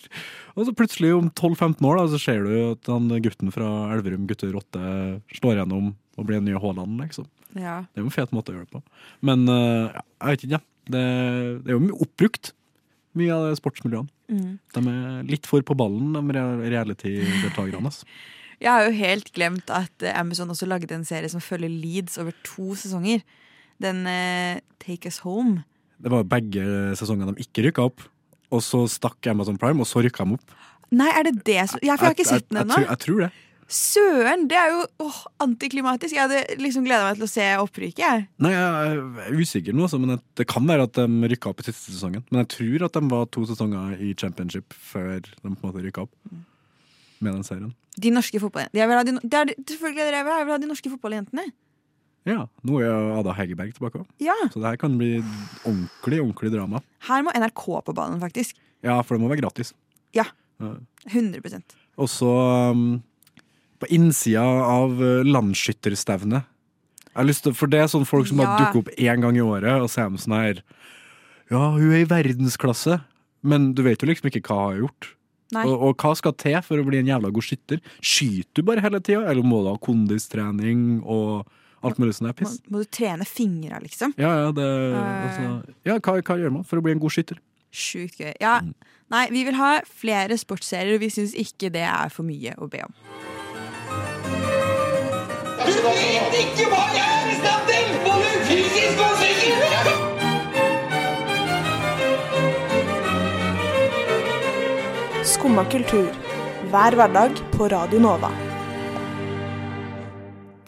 Og 0.54 0.66
så 0.66 0.74
plutselig, 0.76 1.12
om 1.14 1.28
12-15 1.30 1.84
år, 1.84 2.00
da, 2.00 2.06
så 2.14 2.20
ser 2.22 2.46
du 2.46 2.54
at 2.72 2.90
han 2.90 3.10
gutten 3.22 3.52
fra 3.54 3.68
Elverum, 3.94 4.24
gutter 4.30 4.54
8, 4.56 4.84
slår 5.40 5.60
gjennom 5.60 5.92
og 6.14 6.28
blir 6.28 6.38
en 6.40 6.46
ny 6.48 6.54
Haaland, 6.56 6.96
liksom. 7.02 7.26
Ja. 7.58 7.80
Det 7.90 8.00
er 8.00 8.04
jo 8.04 8.08
en 8.08 8.14
fet 8.14 8.32
måte 8.34 8.52
å 8.52 8.56
gjøre 8.56 8.66
det 8.68 8.76
på. 8.78 8.82
Men 9.26 9.44
uh, 9.50 9.90
jeg 9.92 10.30
vet 10.30 10.44
ikke, 10.46 10.56
ja. 10.56 10.62
Det, 10.84 11.00
det 11.64 11.70
er 11.72 11.76
jo 11.78 11.82
mye 11.86 11.96
oppbrukt, 12.04 12.50
mye 13.16 13.32
av 13.34 13.54
sportsmiljøene. 13.56 14.10
Mm. 14.28 14.50
De 14.74 14.82
er 14.92 15.28
litt 15.30 15.46
for 15.48 15.64
på 15.64 15.76
ballen, 15.78 16.12
de 16.16 16.34
rea- 16.36 16.70
reality-deltakerne. 16.74 17.88
altså. 17.92 18.08
Jeg 18.64 18.70
har 18.70 18.84
jo 18.86 18.92
helt 18.96 19.30
glemt 19.34 19.70
at 19.74 20.04
Amazon 20.14 20.52
også 20.54 20.68
lagde 20.70 20.94
en 20.94 21.04
serie 21.04 21.28
som 21.28 21.42
følger 21.42 21.68
Leeds 21.72 22.16
over 22.22 22.32
to 22.46 22.76
sesonger. 22.78 23.24
Den 23.84 24.02
eh, 24.10 24.58
Take 24.82 25.12
Us 25.12 25.20
Home. 25.26 25.62
Det 26.04 26.10
var 26.12 26.26
begge 26.28 26.64
sesongene 26.98 27.32
de 27.36 27.44
ikke 27.46 27.68
rykka 27.68 27.86
opp. 27.90 28.02
Og 28.54 28.60
så 28.62 28.84
stakk 28.90 29.24
Amazon 29.32 29.56
Prime, 29.60 29.80
og 29.82 29.88
så 29.88 30.02
rykka 30.04 30.26
de 30.28 30.36
opp. 30.36 30.58
Nei, 30.94 31.08
er 31.16 31.24
det 31.26 31.38
det 31.46 31.62
som 31.70 31.80
Ja, 31.82 31.96
for 31.96 32.06
jeg 32.06 32.12
har 32.12 32.16
ikke 32.18 32.28
sett 32.28 32.48
den 32.52 32.60
ennå. 32.64 32.76
Jeg, 32.82 32.90
jeg 32.92 33.02
tror 33.06 33.22
det. 33.24 33.30
Søren! 33.74 34.42
Det 34.50 34.56
er 34.60 34.68
jo 34.74 34.82
åh, 35.06 35.20
antiklimatisk. 35.42 36.12
Jeg 36.14 36.26
hadde 36.28 36.58
liksom 36.60 36.84
gleda 36.84 37.06
meg 37.08 37.16
til 37.18 37.24
å 37.26 37.30
se 37.32 37.46
opprykket. 37.62 38.26
Nei, 38.44 38.52
jeg 38.52 38.98
er 39.24 39.38
usikker 39.40 39.74
nå, 39.76 39.86
altså, 39.86 39.98
men 40.02 40.20
det- 40.36 40.46
kan 40.50 40.66
være 40.68 40.84
at 40.84 40.92
de 41.00 41.30
rykka 41.32 41.50
opp 41.50 41.62
i 41.64 41.66
siste 41.70 41.94
sesongen. 41.94 42.22
Men 42.30 42.44
jeg 42.44 42.50
tror 42.58 42.84
at 42.86 42.92
de 42.98 43.02
var 43.10 43.24
to 43.32 43.46
sesonger 43.48 43.96
i 44.04 44.12
championship 44.14 44.76
før 44.76 45.22
de 45.24 45.32
på 45.40 45.48
en 45.48 45.56
måte 45.64 45.82
rykka 45.82 46.04
opp. 46.04 46.12
Med 47.24 47.32
den 47.32 47.42
serien. 47.46 47.72
De 47.96 48.10
norske 48.10 48.38
fotballjentene. 48.42 48.78
Jeg 48.82 48.88
vil 48.90 48.96
ha 49.00 49.04
de, 49.08 49.12
det 49.24 49.40
er 49.40 49.54
selvfølgelig. 49.72 50.12
Jeg 50.12 50.24
vil 50.28 50.52
ha 50.52 50.58
de 50.58 50.70
norske 50.70 50.90
fotballjentene. 50.92 51.46
Ja, 52.24 52.46
Nå 52.64 52.78
er 52.80 52.86
jo 52.88 53.16
Ada 53.18 53.34
Hegerberg 53.36 53.74
tilbake 53.76 54.00
òg, 54.00 54.06
Ja, 54.22 54.32
så 54.48 54.60
det 54.62 54.70
her 54.70 54.78
kan 54.80 54.94
bli 54.96 55.18
ordentlig 55.68 56.22
ordentlig 56.22 56.52
drama. 56.54 56.80
Her 57.04 57.24
må 57.26 57.34
NRK 57.36 57.64
på 57.84 57.94
ballen, 57.96 58.20
faktisk. 58.22 58.56
Ja, 58.84 59.00
for 59.04 59.16
det 59.16 59.24
må 59.24 59.28
være 59.32 59.42
gratis. 59.42 59.74
Ja. 60.16 60.24
Ja. 60.62 60.74
100 61.10 61.42
Og 62.00 62.08
så 62.08 62.30
um, 62.72 63.02
på 63.82 63.88
innsida 63.92 64.44
av 64.44 64.96
uh, 65.02 65.20
landsskytterstevnet. 65.26 66.46
Jeg 67.14 67.20
har 67.20 67.28
lyst 67.28 67.44
til, 67.44 67.54
for 67.54 67.70
det 67.70 67.82
er 67.82 67.90
sånne 67.92 68.08
folk 68.08 68.26
som 68.30 68.40
bare 68.40 68.54
Ja. 68.54 68.58
dukker 68.64 68.80
opp 68.82 68.94
én 68.96 69.20
gang 69.20 69.36
i 69.36 69.44
året, 69.44 69.82
og 69.82 69.90
ser 69.92 70.08
om 70.08 70.16
sånn 70.16 70.34
her 70.38 70.62
Ja, 71.50 71.70
hun 71.76 71.92
er 71.92 72.02
i 72.02 72.08
verdensklasse, 72.08 73.02
men 73.44 73.74
du 73.76 73.82
vet 73.84 74.00
jo 74.00 74.08
liksom 74.08 74.30
ikke 74.30 74.40
hva 74.48 74.56
hun 74.62 74.72
har 74.72 74.80
gjort. 74.86 75.10
Og, 75.54 75.74
og 75.76 76.00
hva 76.00 76.14
skal 76.16 76.32
til 76.40 76.56
for 76.64 76.80
å 76.80 76.86
bli 76.88 76.98
en 77.02 77.10
jævla 77.12 77.30
god 77.30 77.44
skytter? 77.46 77.82
Skyter 78.00 78.62
du 78.62 78.66
bare 78.66 78.82
hele 78.82 78.98
tida, 79.04 79.26
eller 79.28 79.44
må 79.46 79.60
du 79.62 79.68
ha 79.70 79.76
kondistrening 79.78 81.02
og 81.04 81.44
alt 81.84 81.98
mulig 82.02 82.14
sånn 82.16 82.28
er 82.30 82.34
Må, 82.34 82.38
piss? 82.40 82.56
må 82.70 82.82
du 82.82 82.88
trene 82.90 83.26
fingra, 83.28 83.80
liksom? 83.84 84.14
Ja, 84.20 84.32
ja, 84.46 84.50
det, 84.56 84.68
altså, 84.94 85.74
ja 85.88 85.98
hva, 85.98 86.16
hva 86.20 86.38
gjør 86.40 86.52
man 86.58 86.64
for 86.68 86.80
å 86.80 86.84
bli 86.86 86.92
en 86.96 87.02
god 87.02 87.14
skytter? 87.16 87.38
Sjukt 87.74 88.18
gøy. 88.22 88.32
Ja, 88.40 88.60
Mm. 88.60 88.74
nei, 89.10 89.28
vi 89.30 89.44
vil 89.44 89.54
ha 89.58 89.80
flere 89.84 90.38
sportsserier, 90.38 90.94
og 90.94 91.00
vi 91.00 91.10
syns 91.10 91.34
ikke 91.34 91.70
det 91.74 91.82
er 91.86 92.08
for 92.08 92.22
mye 92.26 92.54
å 92.58 92.68
be 92.70 92.82
om. 92.86 92.94
vet 95.64 96.34
ikke 96.44 96.66
hva 96.70 96.82
jeg 96.94 97.04
er 97.04 97.26
i 97.30 97.34
stand 97.40 97.62
til! 97.70 97.86
Både 98.04 98.30
fysisk 98.48 98.98
og 99.04 99.12
psykisk! 99.18 99.64
Skumma 105.34 105.64
kultur. 105.72 106.10
Hver 106.72 106.96
hverdag 106.98 107.38
på 107.56 107.68
Radio 107.72 108.00
Nova. 108.00 108.30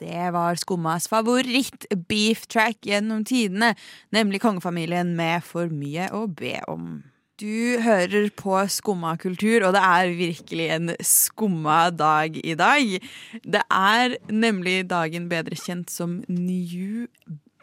Det 0.01 0.31
var 0.35 0.59
Skummas 0.61 1.09
favoritt-beef 1.09 2.47
track 2.53 2.85
gjennom 2.87 3.25
tidene, 3.27 3.75
nemlig 4.13 4.43
kongefamilien 4.45 5.15
med 5.17 5.45
For 5.47 5.73
mye 5.73 6.11
å 6.15 6.27
be 6.29 6.59
om. 6.69 7.05
Du 7.37 7.77
hører 7.85 8.31
på 8.33 8.57
Skumma 8.73 9.17
kultur, 9.21 9.67
og 9.67 9.75
det 9.77 9.83
er 9.85 10.13
virkelig 10.17 10.69
en 10.73 10.93
skumma 11.05 11.91
dag 11.93 12.39
i 12.41 12.55
dag. 12.57 12.95
Det 13.45 13.61
er 13.69 14.17
nemlig 14.33 14.87
dagen 14.89 15.29
bedre 15.29 15.59
kjent 15.61 15.93
som 15.93 16.23
New 16.33 17.05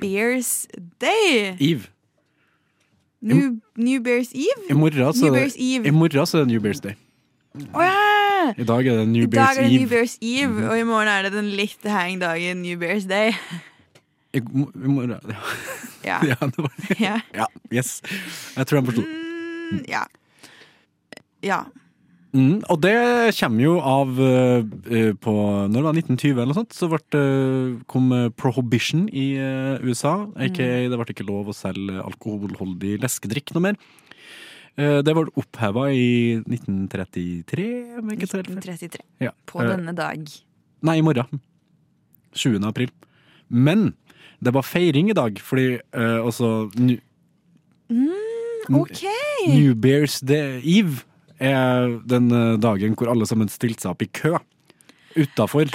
Bears 0.01 0.67
Day. 1.01 1.55
Eve. 1.57 1.89
New, 3.23 3.57
New 3.77 4.01
Bears 4.03 4.33
Eve? 4.35 4.69
I 4.69 4.73
morgen, 4.77 5.13
så 5.15 5.31
er 5.31 6.43
det, 6.43 6.47
New 6.53 6.61
Bears 6.61 6.83
Day. 6.83 6.97
Å 7.73 7.85
ja! 7.85 8.12
I 8.57 8.65
dag 8.67 8.87
er 8.87 8.97
det 9.01 9.07
New 9.11 9.23
I 9.25 9.29
dag 9.33 9.57
er 9.57 9.61
det 9.61 9.69
Eve. 9.69 9.77
New 9.79 9.89
Bears 9.93 10.15
Eve, 10.21 10.65
og 10.69 10.77
i 10.79 10.87
morgen 10.87 11.11
er 11.11 11.27
det 11.27 11.33
den 11.35 11.51
litt 11.57 11.85
hang-dagen 11.89 12.61
New 12.65 12.77
Bears 12.81 13.05
Day. 13.09 13.33
I, 14.33 14.41
morgen 14.41 15.13
Ja. 16.09 16.17
ja, 16.27 16.35
det 16.41 16.59
var 16.65 16.97
Ja. 16.99 17.15
ja, 17.37 17.45
yes. 17.71 18.01
Jeg 18.57 18.67
tror 18.67 18.81
jeg 18.81 18.89
forsto. 18.91 19.05
Mm, 19.07 19.85
ja. 19.87 20.03
Ja. 21.43 21.61
Mm, 22.33 22.63
og 22.73 22.79
det 22.81 22.95
kommer 23.37 23.61
jo 23.61 23.73
av 23.85 24.17
eh, 24.17 24.63
eh, 24.89 25.11
på 25.21 25.33
Når 25.69 25.75
det 25.75 25.83
var 25.85 25.97
1920 25.99 26.31
eller 26.33 26.49
noe 26.49 26.57
sånt, 26.57 26.73
så 26.73 26.87
ble, 26.89 27.21
kom 27.91 28.07
eh, 28.17 28.31
prohibition 28.33 29.03
i 29.13 29.27
USA. 29.85 30.15
Aka 30.33 30.65
Mm. 30.65 30.89
det 30.89 30.97
ble 30.97 31.13
ikke 31.13 31.27
lov 31.29 31.51
å 31.51 31.55
selge 31.55 32.01
alkoholholdig 32.01 32.95
leskedrikk 33.05 33.53
noe 33.53 33.67
mer. 33.69 33.77
Eh, 34.77 34.99
det 35.05 35.13
ble 35.13 35.27
oppheva 35.37 35.87
i 35.93 36.39
1933, 36.41 37.65
om 37.99 38.09
jeg 38.09 38.17
ikke 38.19 38.29
tar 38.31 38.41
helt 38.41 38.49
feil. 38.49 38.57
1933. 38.57 39.03
Ja. 39.21 39.31
På 39.45 39.61
Eh, 39.61 39.69
denne 39.69 39.93
dag. 39.95 40.23
Nei, 40.81 40.97
i 40.97 41.01
morgen. 41.05 41.41
20. 42.33 42.63
april. 42.65 42.89
Men 43.49 43.93
det 44.43 44.53
var 44.55 44.63
feiring 44.65 45.09
i 45.11 45.13
dag, 45.13 45.37
fordi 45.39 45.79
også 45.93 46.71
New, 46.79 46.97
Mm, 47.89 48.79
OK! 48.79 49.03
New 49.47 49.73
Bears 49.75 50.19
Day 50.21 50.61
Eve 50.63 51.03
er 51.39 51.99
den 52.07 52.29
dagen 52.59 52.95
hvor 52.95 53.11
alle 53.11 53.25
sammen 53.27 53.49
stilte 53.51 53.81
seg 53.83 53.91
opp 53.91 54.01
i 54.01 54.07
kø 54.07 54.37
utafor. 55.19 55.69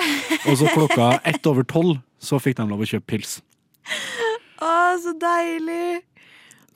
Og 0.49 0.57
så 0.59 0.67
klokka 0.75 1.21
ett 1.25 1.47
over 1.47 1.63
tolv 1.63 2.01
så 2.19 2.41
fikk 2.43 2.57
de 2.57 2.67
lov 2.67 2.81
å 2.83 2.89
kjøpe 2.89 3.07
pils. 3.07 3.37
Å, 4.59 4.73
så 5.05 5.13
deilig! 5.21 6.01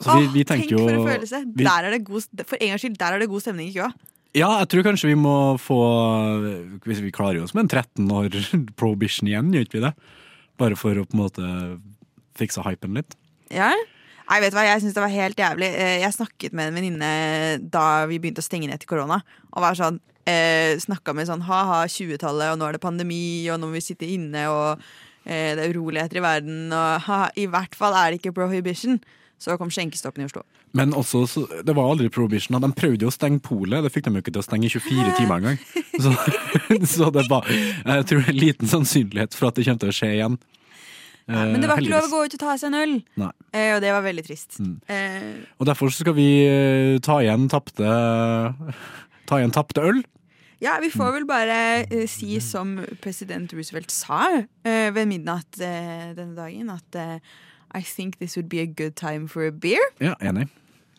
Så 0.03 0.17
vi, 0.19 0.25
Åh, 0.27 0.33
vi 0.33 0.43
tenk 0.43 0.65
tenker 0.65 0.75
jo 0.77 0.83
for 0.87 0.95
en 0.97 1.07
følelse. 1.07 1.39
vi, 1.55 1.63
Der 1.67 1.87
er 1.87 1.95
det 1.95 2.01
god, 2.07 2.25
for 2.49 2.57
en 2.59 2.73
gangs 2.73 2.83
skyld, 2.83 2.97
der 2.99 3.15
er 3.15 3.23
det 3.23 3.29
god 3.31 3.41
stemning 3.45 3.69
i 3.69 3.75
køa. 3.77 3.91
Ja, 4.33 4.47
jeg 4.63 4.69
tror 4.73 4.85
kanskje 4.87 5.11
vi 5.11 5.15
må 5.21 5.33
få 5.61 5.77
Hvis 6.87 7.01
vi 7.03 7.11
klarer 7.13 7.43
oss 7.43 7.53
med 7.53 7.67
en 7.67 7.69
13 7.69 8.07
år 8.11 8.33
prohibition 8.79 9.29
igjen, 9.29 9.51
gjør 9.53 9.67
ikke 9.67 9.77
vi 9.79 9.83
det? 9.87 9.93
Bare 10.61 10.77
for 10.79 10.97
å 10.97 11.05
på 11.05 11.17
en 11.17 11.21
måte 11.23 11.49
fikse 12.37 12.63
hypen 12.65 12.97
litt. 12.97 13.13
Ja? 13.53 13.71
Nei, 14.29 14.39
vet 14.41 14.53
du 14.53 14.57
hva, 14.57 14.63
jeg 14.65 14.81
synes 14.81 14.95
det 14.95 15.03
var 15.03 15.11
helt 15.13 15.37
jævlig. 15.37 15.67
Eh, 15.77 15.99
Jeg 16.01 16.15
snakket 16.15 16.53
med 16.57 16.69
en 16.71 16.77
venninne 16.79 17.09
da 17.69 18.05
vi 18.09 18.17
begynte 18.23 18.41
å 18.41 18.45
stenge 18.45 18.69
ned 18.71 18.81
til 18.81 18.89
korona. 18.89 19.19
Og 19.53 19.61
var 19.61 19.77
sånn, 19.77 19.99
eh, 20.25 20.73
snakka 20.81 21.13
med 21.13 21.27
sånn 21.29 21.43
ha-ha 21.45 21.83
20-tallet, 21.85 22.53
og 22.53 22.57
nå 22.61 22.69
er 22.69 22.77
det 22.77 22.81
pandemi, 22.81 23.45
og 23.53 23.59
nå 23.61 23.69
må 23.69 23.77
vi 23.77 23.83
sitte 23.85 24.07
inne, 24.09 24.47
og 24.49 24.81
eh, 25.27 25.53
det 25.59 25.67
er 25.67 25.73
uroligheter 25.75 26.17
i 26.21 26.25
verden, 26.25 26.63
og 26.73 27.03
ha, 27.09 27.19
i 27.37 27.45
hvert 27.51 27.75
fall 27.77 27.93
er 27.99 28.11
det 28.15 28.21
ikke 28.23 28.33
prohibition. 28.39 28.97
Så 29.43 29.57
kom 29.59 29.71
skjenkestoppen 29.73 30.23
i 30.23 30.27
Oslo. 30.29 30.45
Men 30.77 30.93
også, 30.95 31.25
så, 31.27 31.41
det 31.67 31.75
var 31.75 31.89
aldri 31.91 32.07
prohibition. 32.13 32.55
De 32.63 32.69
prøvde 32.77 33.03
jo 33.03 33.11
å 33.11 33.13
stenge 33.13 33.41
polet, 33.43 33.83
det 33.83 33.91
fikk 33.91 34.07
de 34.07 34.15
jo 34.15 34.23
ikke 34.23 34.31
til 34.31 34.39
å 34.39 34.45
stenge 34.45 34.69
i 34.69 34.71
24 34.71 35.15
timer 35.17 35.41
engang. 35.41 35.57
Så, 35.99 36.13
så 36.95 37.09
det 37.11 37.25
var, 37.27 37.49
jeg 37.51 38.07
tror 38.07 38.23
det 38.23 38.31
er 38.31 38.39
liten 38.39 38.71
sannsynlighet 38.71 39.35
for 39.35 39.51
at 39.51 39.59
det 39.59 39.67
kommer 39.67 39.83
til 39.83 39.91
å 39.91 39.97
skje 39.99 40.11
igjen. 40.15 40.39
Ja, 41.27 41.43
men 41.47 41.61
det 41.63 41.69
var 41.71 41.79
Eh, 41.79 41.85
ikke 41.85 41.93
lov 41.93 42.07
å 42.07 42.11
gå 42.11 42.23
ut 42.27 42.33
og 42.35 42.41
ta 42.41 42.55
seg 42.59 42.71
en 42.71 42.79
øl, 42.81 42.95
eh, 43.55 43.69
og 43.75 43.83
det 43.83 43.91
var 43.95 44.03
veldig 44.03 44.23
trist. 44.27 44.57
Mm. 44.59 44.73
Eh, 44.91 45.29
Og 45.59 45.67
derfor 45.69 45.91
skal 45.95 46.15
vi 46.17 46.27
eh, 46.47 46.97
ta 47.03 47.21
igjen 47.23 47.47
tapte 47.51 47.93
Ta 49.23 49.39
igjen 49.39 49.53
tapte 49.55 49.85
øl. 49.87 50.01
Ja, 50.63 50.77
vi 50.83 50.89
får 50.91 51.13
vel 51.17 51.25
bare 51.27 51.55
eh, 51.83 52.05
si 52.11 52.37
som 52.43 52.75
president 53.03 53.51
Roosevelt 53.55 53.91
sa 53.91 54.19
eh, 54.35 54.89
ved 54.95 55.07
midnatt 55.11 55.59
eh, 55.63 56.11
denne 56.15 56.35
dagen, 56.35 56.71
at 56.75 56.99
eh, 56.99 57.33
I 57.73 57.81
think 57.81 58.17
this 58.19 58.35
would 58.37 58.49
be 58.49 58.59
a 58.61 58.65
good 58.67 58.95
time 58.95 59.27
for 59.27 59.47
a 59.47 59.51
beer. 59.51 59.81
Ja, 59.99 60.13
enig. 60.21 60.47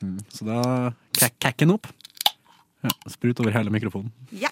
Mm. 0.02 0.18
Så 0.28 0.44
da 0.48 0.60
kakken 1.40 1.70
opp. 1.74 1.86
Ja, 2.84 2.90
sprut 3.08 3.40
over 3.40 3.54
hele 3.54 3.70
mikrofonen. 3.72 4.10
Ja. 4.32 4.50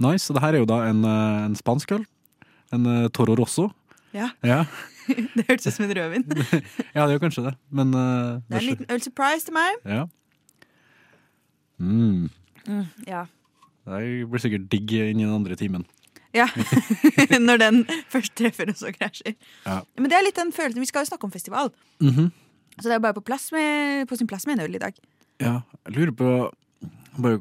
Nice. 0.00 0.24
Så 0.26 0.34
det 0.36 0.42
her 0.42 0.54
er 0.56 0.62
jo 0.64 0.68
da 0.68 0.82
en, 0.90 1.04
eh, 1.04 1.44
en 1.46 1.54
spansk 1.56 1.92
øl. 1.96 2.04
En 2.72 2.86
uh, 2.86 3.08
Toro 3.08 3.34
Rosso. 3.38 3.70
Ja, 4.14 4.30
Ja. 4.42 4.64
Det 5.10 5.42
hørtes 5.48 5.66
ut 5.66 5.74
som 5.74 5.84
en 5.88 5.94
rødvin. 5.96 6.24
Ja, 6.94 7.06
det 7.06 7.16
gjør 7.16 7.22
kanskje 7.24 7.42
det. 7.48 7.54
Men 7.74 7.94
eh, 7.94 8.36
er 8.50 8.58
en 8.60 8.66
liten 8.68 8.90
øl 8.94 9.00
surprise 9.02 9.46
til 9.48 9.56
meg. 9.56 9.78
Ja. 9.88 10.04
Mm. 11.80 12.28
Mm, 12.68 12.84
ja. 13.08 13.24
Det 13.88 14.28
blir 14.30 14.42
sikkert 14.42 14.68
digg 14.70 14.92
inn 15.00 15.22
i 15.22 15.24
den 15.24 15.34
andre 15.34 15.56
timen. 15.58 15.86
Ja. 16.36 16.46
Når 17.48 17.58
den 17.62 17.80
først 18.12 18.34
treffer 18.38 18.70
og 18.70 18.76
så 18.78 18.92
krasjer. 18.94 19.34
Ja. 19.66 19.80
Men 19.98 20.10
det 20.12 20.18
er 20.18 20.24
litt 20.28 20.38
den 20.38 20.52
følelsen 20.54 20.80
Vi 20.84 20.86
skal 20.90 21.04
jo 21.04 21.10
snakke 21.12 21.26
om 21.28 21.32
festival, 21.34 21.72
Mhm. 22.00 22.30
så 22.80 22.86
det 22.88 22.94
er 22.96 23.02
bare 23.04 23.16
på, 23.18 23.24
plass 23.26 23.50
med, 23.52 24.06
på 24.08 24.16
sin 24.16 24.26
plass 24.30 24.46
med 24.46 24.58
en 24.58 24.64
øl 24.68 24.74
i 24.78 24.82
dag. 24.82 24.94
Ja, 25.40 25.60
jeg 25.88 25.96
lurer 25.96 26.12
på 26.16 26.30
Bare 27.20 27.40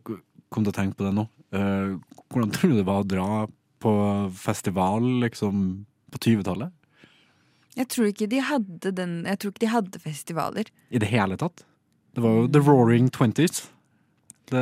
kom 0.49 0.63
til 0.65 0.71
å 0.73 0.75
tenke 0.75 0.97
på 0.97 1.05
det 1.05 1.13
nå. 1.13 1.27
Uh, 1.53 1.99
hvordan 2.33 2.51
tror 2.53 2.71
du 2.71 2.77
det 2.79 2.85
var 2.87 3.03
å 3.03 3.07
dra 3.07 3.27
på 3.79 3.91
festival 4.35 5.05
liksom 5.21 5.85
på 6.11 6.19
20-tallet? 6.25 6.73
Jeg 7.77 7.87
tror 7.93 8.09
ikke 8.09 8.27
de 8.27 8.39
hadde 8.43 8.91
den 8.97 9.13
Jeg 9.29 9.39
tror 9.39 9.53
ikke 9.53 9.63
de 9.63 9.71
hadde 9.71 9.99
festivaler. 10.03 10.71
I 10.91 10.99
det 10.99 11.07
hele 11.13 11.37
tatt? 11.39 11.63
Det 12.17 12.23
var 12.25 12.33
jo 12.41 12.47
The 12.51 12.59
Roaring 12.65 13.09
Twenties. 13.13 13.67
Det 14.49 14.61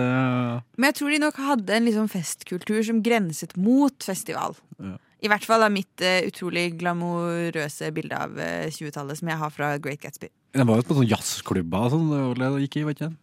Men 0.77 0.89
jeg 0.89 0.95
tror 0.99 1.13
de 1.13 1.19
nok 1.23 1.37
hadde 1.39 1.75
en 1.77 1.85
liksom 1.87 2.09
festkultur 2.11 2.81
som 2.83 3.01
grenset 3.05 3.55
mot 3.57 4.03
festival. 4.03 4.57
Ja. 4.81 4.97
I 5.23 5.29
hvert 5.31 5.45
fall 5.49 5.63
av 5.65 5.71
mitt 5.73 6.01
eh, 6.05 6.27
utrolig 6.27 6.67
glamorøse 6.77 7.89
bilde 7.95 8.17
av 8.17 8.35
eh, 8.37 8.67
20-tallet 8.69 9.17
som 9.17 9.31
jeg 9.31 9.41
har 9.41 9.53
fra 9.53 9.71
Great 9.81 10.03
Gatsby. 10.03 10.29
Det 10.53 10.65
var 10.67 10.79
jo 10.79 10.85
på 10.89 10.97
sånn 10.99 11.09
jazzklubber 11.09 11.87
og 11.87 11.95
sånn 11.95 12.37
det 12.37 12.51
gikk 12.67 12.77
i, 12.81 12.83
vet 12.87 12.99
ikke 12.99 13.09
jeg. 13.09 13.17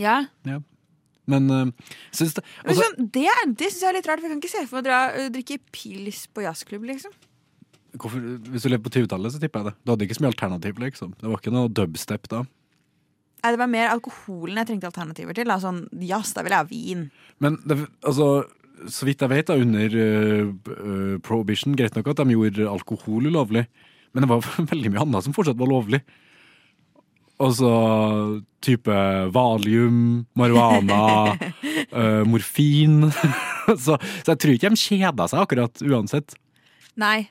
Ja, 0.00 0.58
Men 1.30 1.50
uh, 1.52 1.90
syns 2.10 2.34
det 2.34 2.42
Men 2.64 2.72
altså, 2.72 2.86
sånn, 2.88 3.10
Det, 3.14 3.26
er- 3.30 3.52
det 3.52 3.68
syns 3.70 3.82
jeg 3.84 3.90
er 3.92 3.98
litt 3.98 4.08
rart, 4.10 4.22
for 4.22 4.26
jeg 4.26 4.32
kan 4.34 4.40
ikke 4.42 4.52
se 4.54 4.64
for 4.66 4.78
meg 4.78 4.82
å 4.82 4.86
dra, 4.88 5.00
eh, 5.14 5.28
drikke 5.34 5.58
pils 5.74 6.24
på 6.32 6.42
jazzklubb, 6.46 6.88
liksom. 6.88 7.12
hvorfor, 8.00 8.24
Hvis 8.48 8.64
du 8.64 8.70
levde 8.72 8.86
på 8.88 8.94
20-tallet, 8.96 9.34
så 9.36 9.42
tipper 9.42 9.62
jeg 9.62 9.70
det. 9.70 9.74
Du 9.84 9.92
hadde 9.92 10.08
ikke 10.08 10.18
så 10.18 10.24
mye 10.24 10.32
alternativ, 10.32 10.80
liksom. 10.82 11.14
Det 11.20 11.28
var 11.30 11.38
ikke 11.38 11.54
noe 11.54 11.70
dubstep 11.70 12.26
da. 12.32 12.42
Det 13.42 13.58
var 13.58 13.70
mer 13.70 13.90
alkoholen 13.90 14.60
jeg 14.60 14.68
trengte 14.70 14.88
alternativer 14.92 15.34
til. 15.34 15.50
Da. 15.50 15.58
Sånn 15.62 15.84
jazz, 16.06 16.30
da 16.36 16.44
vil 16.46 16.54
jeg 16.54 16.62
ha 16.62 16.68
vin. 16.70 17.06
Men 17.42 17.58
det, 17.66 17.80
altså, 18.06 18.44
så 18.90 19.06
vidt 19.08 19.22
jeg 19.22 19.32
vet, 19.32 19.50
da, 19.50 19.58
under 19.58 19.96
uh, 19.98 21.16
prohibition, 21.26 21.74
greit 21.78 21.96
nok 21.98 22.12
at 22.12 22.22
de 22.22 22.36
gjorde 22.36 22.70
alkohol 22.70 23.26
ulovlig, 23.30 23.66
men 24.12 24.24
det 24.24 24.30
var 24.30 24.46
veldig 24.72 24.92
mye 24.92 25.06
annet 25.06 25.26
som 25.26 25.36
fortsatt 25.36 25.60
var 25.60 25.70
lovlig. 25.70 26.02
Altså 27.42 27.68
type 28.62 28.96
valium, 29.34 30.24
marihuana, 30.38 31.34
uh, 31.90 32.22
morfin. 32.30 33.08
så, 33.84 33.98
så 33.98 34.34
jeg 34.34 34.42
tror 34.44 34.54
ikke 34.56 34.74
de 34.74 34.82
kjeda 34.84 35.30
seg 35.30 35.42
akkurat 35.42 35.82
uansett. 35.82 36.36
Nei. 37.00 37.26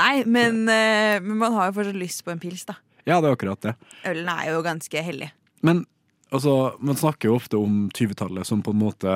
Nei, 0.00 0.14
men, 0.24 0.64
uh, 0.66 1.18
men 1.22 1.36
man 1.38 1.54
har 1.54 1.70
jo 1.70 1.78
fortsatt 1.78 2.00
lyst 2.00 2.24
på 2.26 2.34
en 2.34 2.42
pils, 2.42 2.66
da. 2.66 2.80
Ja, 3.08 3.18
det 3.18 3.28
er 3.28 3.36
akkurat 3.36 3.64
det. 3.64 3.76
Ølen 4.08 4.30
er 4.30 4.50
jo 4.52 4.64
ganske 4.64 5.04
hellig. 5.04 5.32
Men 5.66 5.84
altså, 6.30 6.74
man 6.82 6.98
snakker 6.98 7.30
jo 7.30 7.38
ofte 7.38 7.60
om 7.60 7.86
20-tallet 7.94 8.46
som 8.48 8.62
på 8.64 8.74
en 8.74 8.82
måte 8.82 9.14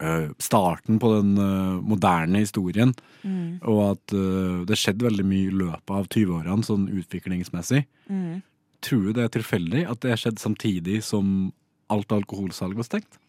eh, 0.00 0.28
starten 0.40 1.00
på 1.02 1.12
den 1.16 1.32
eh, 1.40 1.80
moderne 1.92 2.44
historien. 2.44 2.94
Mm. 3.22 3.60
Og 3.68 3.82
at 3.90 4.16
eh, 4.16 4.60
det 4.68 4.78
skjedde 4.80 5.08
veldig 5.08 5.26
mye 5.28 5.48
i 5.48 5.58
løpet 5.62 5.96
av 5.96 6.08
20-årene, 6.08 6.66
sånn 6.66 6.88
utviklingsmessig. 7.02 7.84
Mm. 8.08 8.40
Tror 8.84 9.08
du 9.08 9.16
det 9.16 9.26
er 9.26 9.34
tilfeldig 9.36 9.86
at 9.92 10.04
det 10.04 10.16
skjedde 10.20 10.42
samtidig 10.42 11.02
som 11.04 11.50
alt 11.92 12.12
alkoholsalg 12.14 12.78
var 12.78 12.88
stengt? 12.88 13.20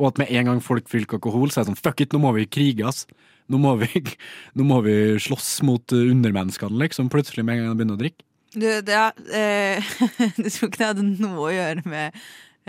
Og 0.00 0.08
at 0.08 0.18
med 0.18 0.32
en 0.34 0.48
gang 0.50 0.60
folk 0.64 0.88
fikk 0.90 1.18
alkohol, 1.18 1.52
så 1.52 1.60
er 1.60 1.66
det 1.66 1.74
sånn 1.74 1.84
fuck 1.84 2.00
it, 2.02 2.14
nå 2.14 2.22
må 2.24 2.32
vi 2.34 2.48
krige, 2.50 2.86
ass. 2.88 3.04
Nå 3.52 3.60
må 3.60 3.74
vi, 3.82 3.90
nå 4.56 4.66
må 4.66 4.80
vi 4.86 4.94
slåss 5.22 5.58
mot 5.66 5.94
undermenneskene, 5.94 6.80
liksom, 6.80 7.12
plutselig 7.12 7.44
med 7.44 7.58
en 7.58 7.66
gang 7.66 7.74
de 7.74 7.82
begynner 7.82 7.98
å 8.00 8.02
drikke. 8.02 8.26
Du, 8.54 8.66
det, 8.86 8.98
eh, 9.34 9.94
du 10.40 10.48
tror 10.48 10.68
ikke 10.70 10.78
det 10.80 10.88
hadde 10.92 11.06
noe 11.18 11.48
å 11.48 11.52
gjøre 11.54 11.82
med, 11.90 12.18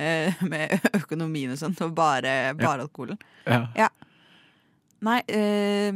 eh, 0.01 0.43
med 0.49 0.75
økonomien 0.97 1.53
og 1.53 1.59
sånt, 1.61 1.81
og 1.85 1.93
bare, 1.97 2.53
bare 2.57 2.87
alkoholen? 2.87 3.19
Ja. 3.45 3.91
Nei, 5.05 5.19
eh, 5.29 5.93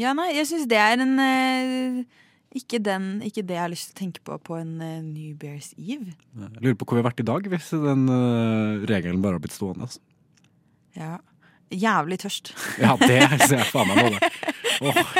Ja, 0.00 0.12
nei, 0.16 0.30
jeg 0.36 0.48
syns 0.48 0.66
det 0.68 0.76
er 0.80 1.00
en 1.04 1.14
eh, 1.20 2.00
ikke, 2.56 2.80
den, 2.80 3.06
ikke 3.24 3.42
det 3.44 3.56
jeg 3.56 3.62
har 3.66 3.72
lyst 3.72 3.90
til 3.90 3.96
å 3.96 4.00
tenke 4.00 4.22
på 4.24 4.36
på 4.44 4.56
en 4.56 4.74
eh, 4.84 4.98
New 5.04 5.34
Bears 5.40 5.70
Eve. 5.76 6.14
Jeg 6.36 6.60
lurer 6.64 6.76
på 6.80 6.88
hvor 6.88 6.96
vi 6.96 7.02
har 7.02 7.08
vært 7.10 7.20
i 7.24 7.28
dag, 7.28 7.48
hvis 7.52 7.70
den 7.84 8.04
eh, 8.12 8.84
regelen 8.88 9.20
bare 9.24 9.36
har 9.36 9.44
blitt 9.44 9.56
stående. 9.56 9.88
Altså. 9.88 10.00
Ja. 10.96 11.16
Jævlig 11.72 12.20
tørst. 12.22 12.52
Ja, 12.78 12.94
det 13.00 13.18
ser 13.42 13.58
jeg 13.58 13.68
faen 13.72 13.88
meg 13.90 13.98
nå, 13.98 14.12
da. 14.16 14.30
Åh. 14.86 15.16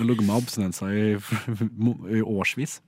Jeg 0.00 0.06
har 0.06 0.14
ligget 0.14 0.26
med 0.26 0.36
abstinenser 0.40 0.86
i, 0.96 1.08
i 2.18 2.20
årsvis. 2.24 2.78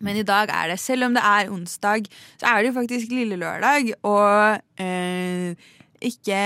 Men 0.00 0.16
i 0.16 0.22
dag 0.22 0.48
er 0.54 0.70
det, 0.70 0.78
selv 0.78 1.08
om 1.08 1.16
det 1.16 1.22
er 1.26 1.50
onsdag, 1.50 2.06
så 2.38 2.46
er 2.46 2.62
det 2.62 2.70
jo 2.70 2.76
faktisk 2.78 3.10
lille 3.10 3.36
lørdag. 3.36 3.90
Og 4.06 4.60
eh, 4.78 5.56
ikke 6.00 6.36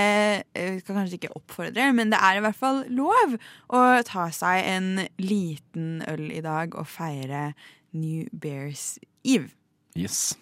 Jeg 0.55 0.79
skal 0.81 0.95
kanskje 0.95 1.19
ikke 1.19 1.35
oppfordre, 1.37 1.93
men 1.93 2.09
det 2.09 2.17
er 2.17 2.39
i 2.39 2.41
hvert 2.41 2.57
fall 2.57 2.81
lov 2.89 3.37
å 3.69 3.83
ta 4.09 4.25
seg 4.33 4.65
en 4.65 4.89
liten 5.21 6.01
øl 6.09 6.25
i 6.33 6.41
dag 6.41 6.73
og 6.73 6.89
feire 6.89 7.51
New 7.93 8.25
Bears 8.33 8.97
Eve. 9.23 9.53
Yes. 9.95 10.33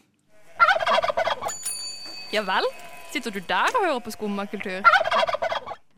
Ja 2.31 2.47
vel? 2.47 2.71
Sitter 3.11 3.35
du 3.35 3.43
der 3.51 3.67
og 3.75 3.83
hører 3.83 3.99
på 3.99 4.15
skummakultur? 4.15 4.79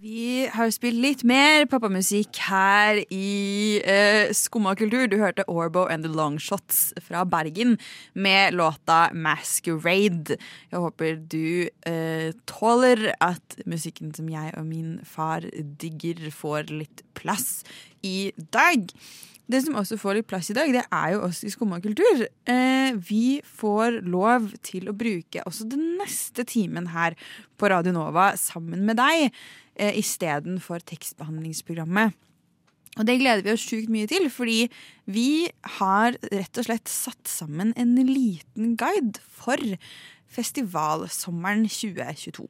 Vi 0.03 0.43
har 0.51 0.67
spilt 0.75 0.99
litt 0.99 1.21
mer 1.23 1.63
pappamusikk 1.71 2.35
her 2.49 2.97
i 3.15 3.79
eh, 3.79 4.33
Skumma 4.35 4.73
kultur. 4.75 5.05
Du 5.07 5.15
hørte 5.21 5.45
Orbo 5.47 5.85
and 5.87 6.03
the 6.03 6.11
Longshots 6.11 6.89
fra 6.99 7.23
Bergen 7.23 7.77
med 8.11 8.57
låta 8.59 9.07
Masquerade. 9.15 10.35
Jeg 10.73 10.83
håper 10.83 11.15
du 11.15 11.69
eh, 11.87 12.35
tåler 12.43 13.13
at 13.23 13.55
musikken 13.63 14.11
som 14.17 14.27
jeg 14.27 14.51
og 14.59 14.67
min 14.67 14.99
far 15.07 15.47
digger, 15.79 16.27
får 16.27 16.75
litt 16.75 17.05
plass 17.15 17.63
i 18.03 18.33
dag. 18.51 18.91
Det 19.47 19.61
som 19.61 19.79
også 19.79 19.95
får 20.01 20.19
litt 20.19 20.27
plass 20.27 20.51
i 20.51 20.57
dag, 20.57 20.75
det 20.75 20.83
er 20.89 21.11
jo 21.15 21.25
oss 21.29 21.43
i 21.45 21.55
Skumma 21.55 21.79
kultur. 21.79 22.27
Eh, 22.51 22.99
vi 22.99 23.39
får 23.45 24.01
lov 24.03 24.51
til 24.65 24.89
å 24.91 24.97
bruke 24.97 25.43
også 25.47 25.71
den 25.71 25.93
neste 26.01 26.43
timen 26.49 26.91
her 26.91 27.15
på 27.55 27.69
Radio 27.71 27.95
Nova 27.95 28.33
sammen 28.41 28.83
med 28.87 28.99
deg, 28.99 29.29
eh, 29.75 29.97
istedenfor 29.99 30.83
tekstbehandlingsprogrammet. 30.87 32.15
Og 32.95 33.07
det 33.07 33.17
gleder 33.19 33.43
vi 33.43 33.51
oss 33.51 33.65
sjukt 33.67 33.91
mye 33.91 34.07
til, 34.07 34.29
fordi 34.31 34.69
vi 35.11 35.47
har 35.79 36.15
rett 36.31 36.59
og 36.61 36.67
slett 36.67 36.91
satt 36.91 37.27
sammen 37.27 37.73
en 37.75 37.95
liten 38.07 38.77
guide 38.79 39.19
for 39.35 39.59
festivalsommeren 40.31 41.67
2022. 41.67 42.47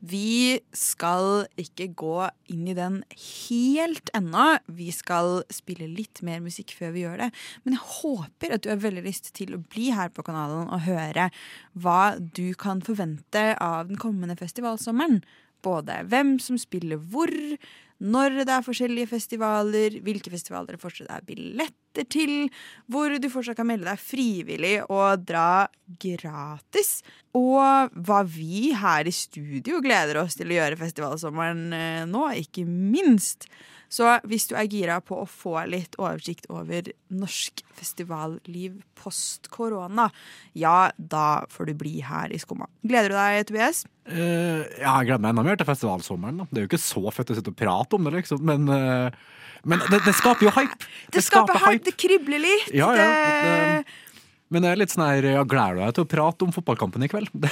Vi 0.00 0.56
skal 0.72 1.44
ikke 1.60 1.90
gå 1.92 2.14
inn 2.48 2.64
i 2.72 2.76
den 2.76 3.02
helt 3.20 4.08
ennå. 4.16 4.46
Vi 4.72 4.88
skal 4.96 5.42
spille 5.52 5.90
litt 5.92 6.22
mer 6.24 6.40
musikk 6.40 6.72
før 6.78 6.94
vi 6.94 7.04
gjør 7.04 7.20
det. 7.26 7.28
Men 7.66 7.76
jeg 7.76 7.84
håper 7.98 8.54
at 8.56 8.64
du 8.64 8.70
har 8.72 8.80
veldig 8.80 9.04
lyst 9.04 9.28
til 9.36 9.52
å 9.52 9.60
bli 9.60 9.90
her 9.92 10.08
på 10.08 10.24
kanalen 10.24 10.72
og 10.72 10.86
høre 10.86 11.28
hva 11.76 12.16
du 12.16 12.56
kan 12.56 12.80
forvente 12.84 13.44
av 13.60 13.92
den 13.92 14.00
kommende 14.00 14.38
festivalsommeren. 14.40 15.20
Både 15.64 16.00
hvem 16.10 16.36
som 16.42 16.58
spiller 16.60 17.00
hvor, 17.12 17.30
når 18.00 18.38
det 18.42 18.52
er 18.54 18.64
forskjellige 18.64 19.10
festivaler, 19.10 19.98
hvilke 20.04 20.32
festivaler 20.32 20.76
det 20.76 20.82
fortsatt 20.82 21.10
er 21.12 21.26
billetter 21.26 22.06
til, 22.08 22.34
hvor 22.88 23.12
du 23.20 23.28
fortsatt 23.32 23.58
kan 23.58 23.68
melde 23.68 23.90
deg 23.90 24.00
frivillig 24.00 24.76
og 24.86 25.26
dra 25.28 25.66
gratis, 26.00 27.00
og 27.36 27.92
hva 27.92 28.22
vi 28.24 28.70
her 28.78 29.08
i 29.08 29.14
studio 29.14 29.82
gleder 29.84 30.22
oss 30.22 30.38
til 30.40 30.52
å 30.52 30.56
gjøre 30.60 30.80
festivalsommeren 30.80 31.66
eh, 31.76 32.06
nå, 32.08 32.24
ikke 32.40 32.64
minst. 32.64 33.50
Så 33.90 34.06
hvis 34.30 34.46
du 34.46 34.54
er 34.54 34.68
gira 34.70 35.00
på 35.02 35.18
å 35.18 35.26
få 35.26 35.56
litt 35.66 35.96
oversikt 35.98 36.46
over 36.52 36.92
norsk 37.10 37.64
festivalliv 37.74 38.76
post 38.98 39.50
korona, 39.50 40.06
ja, 40.54 40.92
da 40.94 41.42
får 41.50 41.72
du 41.72 41.74
bli 41.80 41.96
her 42.06 42.30
i 42.30 42.38
Skumma. 42.38 42.68
Gleder 42.86 43.10
du 43.10 43.18
deg, 43.18 43.48
Tobias? 43.48 43.82
Uh, 44.06 44.62
ja, 44.78 44.94
jeg 45.00 45.10
gleder 45.10 45.24
meg 45.24 45.34
enda 45.34 45.46
mer 45.48 45.58
til 45.58 45.68
festivalsommeren. 45.68 46.44
Da. 46.44 46.48
Det 46.50 46.62
er 46.62 46.68
jo 46.68 46.70
ikke 46.70 46.82
så 46.84 47.02
fett 47.14 47.34
å 47.34 47.38
sitte 47.40 47.52
og 47.52 47.58
prate 47.58 47.98
om 47.98 48.06
det, 48.06 48.14
liksom, 48.20 48.44
men, 48.46 48.70
uh, 48.70 49.50
men 49.66 49.82
det, 49.90 50.04
det 50.06 50.14
skaper 50.20 50.46
jo 50.46 50.54
hype. 50.54 50.90
Det, 51.10 51.24
skaper 51.26 51.58
hype, 51.66 51.82
det 51.90 51.96
kribler 51.98 52.46
litt. 52.46 52.70
Ja, 52.76 52.92
ja, 52.94 53.10
det... 53.10 53.98
men 54.50 54.64
det 54.64 54.70
er 54.72 54.80
litt 54.80 54.92
sånn 54.92 55.04
her, 55.06 55.26
ja, 55.36 55.42
gleder 55.46 55.78
du 55.78 55.82
deg 55.84 55.94
til 55.96 56.04
å 56.04 56.10
prate 56.10 56.46
om 56.46 56.52
fotballkampen 56.54 57.06
i 57.06 57.10
kveld? 57.10 57.30
Det, 57.40 57.50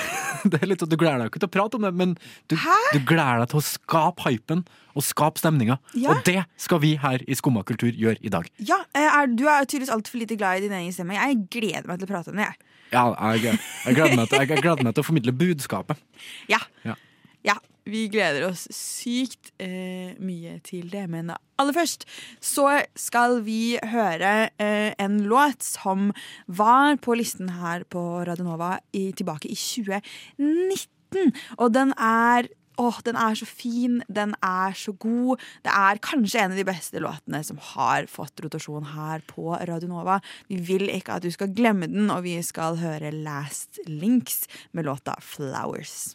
det 0.53 0.59
er 0.63 0.69
litt, 0.71 0.83
sånn, 0.83 0.91
Du 0.91 0.99
gleder 0.99 1.25
deg 1.25 1.33
ikke 1.33 1.41
til 1.43 1.49
å 1.49 1.55
prate 1.57 1.79
om 1.79 1.83
det, 1.83 1.91
men 1.99 2.13
du, 2.51 2.55
du 2.55 2.99
gleder 3.07 3.41
deg 3.43 3.49
til 3.51 3.59
å 3.59 3.65
skape 3.67 4.23
hypen 4.27 4.61
og 4.99 5.03
skape 5.07 5.41
stemninga. 5.41 5.79
Ja. 5.99 6.13
Og 6.13 6.23
det 6.27 6.45
skal 6.61 6.83
vi 6.83 6.93
her 7.01 7.23
i 7.27 7.37
Skumma 7.39 7.65
kultur 7.67 7.91
gjøre 7.91 8.19
i 8.23 8.31
dag. 8.31 8.47
Ja, 8.63 8.81
er, 8.95 9.31
Du 9.31 9.47
er 9.47 9.67
tydeligvis 9.67 9.91
altfor 9.95 10.23
lite 10.23 10.39
glad 10.39 10.61
i 10.61 10.67
din 10.67 10.77
egen 10.79 10.95
stemme. 10.95 11.19
Jeg 11.19 11.41
gleder 11.55 11.91
meg 11.91 11.99
til 11.99 12.07
å 12.07 12.13
prate 12.13 12.35
om 12.35 12.39
det. 12.39 12.47
jeg. 12.47 12.69
Ja, 12.93 13.05
jeg, 13.35 13.59
jeg, 13.59 13.97
gleder, 13.99 14.17
meg 14.17 14.31
til, 14.31 14.45
jeg 14.45 14.63
gleder 14.63 14.87
meg 14.87 14.97
til 14.97 15.05
å 15.05 15.09
formidle 15.09 15.35
budskapet. 15.37 16.01
Ja. 16.51 16.61
Ja. 16.87 16.97
ja. 17.47 17.59
Vi 17.89 18.05
gleder 18.13 18.45
oss 18.51 18.67
sykt 18.75 19.53
eh, 19.63 20.13
mye 20.21 20.59
til 20.67 20.91
det. 20.93 21.07
Men 21.11 21.33
aller 21.33 21.77
først 21.77 22.05
så 22.45 22.83
skal 22.99 23.41
vi 23.47 23.79
høre 23.81 24.51
eh, 24.61 24.93
en 25.01 25.23
låt 25.31 25.65
som 25.65 26.13
var 26.47 27.01
på 27.01 27.17
listen 27.19 27.55
her 27.59 27.87
på 27.89 28.03
Radio 28.29 28.51
Nova 28.51 28.77
i, 28.93 29.09
tilbake 29.17 29.49
i 29.49 29.57
2019. 29.57 31.35
Og 31.59 31.75
den 31.75 31.97
er 31.97 32.53
Åh, 32.79 33.01
den 33.03 33.17
er 33.19 33.35
så 33.35 33.43
fin, 33.43 33.97
den 34.07 34.37
er 34.39 34.71
så 34.79 34.93
god. 35.03 35.41
Det 35.67 35.73
er 35.75 35.99
kanskje 35.99 36.45
en 36.45 36.53
av 36.55 36.61
de 36.61 36.67
beste 36.69 37.03
låtene 37.03 37.41
som 37.43 37.59
har 37.73 38.07
fått 38.07 38.39
rotasjon 38.45 38.87
her 38.93 39.25
på 39.27 39.51
Radio 39.51 39.91
Nova. 39.91 40.21
Vi 40.47 40.61
vil 40.63 40.87
ikke 40.87 41.19
at 41.19 41.27
du 41.27 41.31
skal 41.35 41.51
glemme 41.59 41.91
den, 41.91 42.07
og 42.15 42.23
vi 42.29 42.37
skal 42.47 42.79
høre 42.79 43.11
Last 43.11 43.83
Links 43.91 44.45
med 44.71 44.87
låta 44.87 45.19
Flowers. 45.19 46.15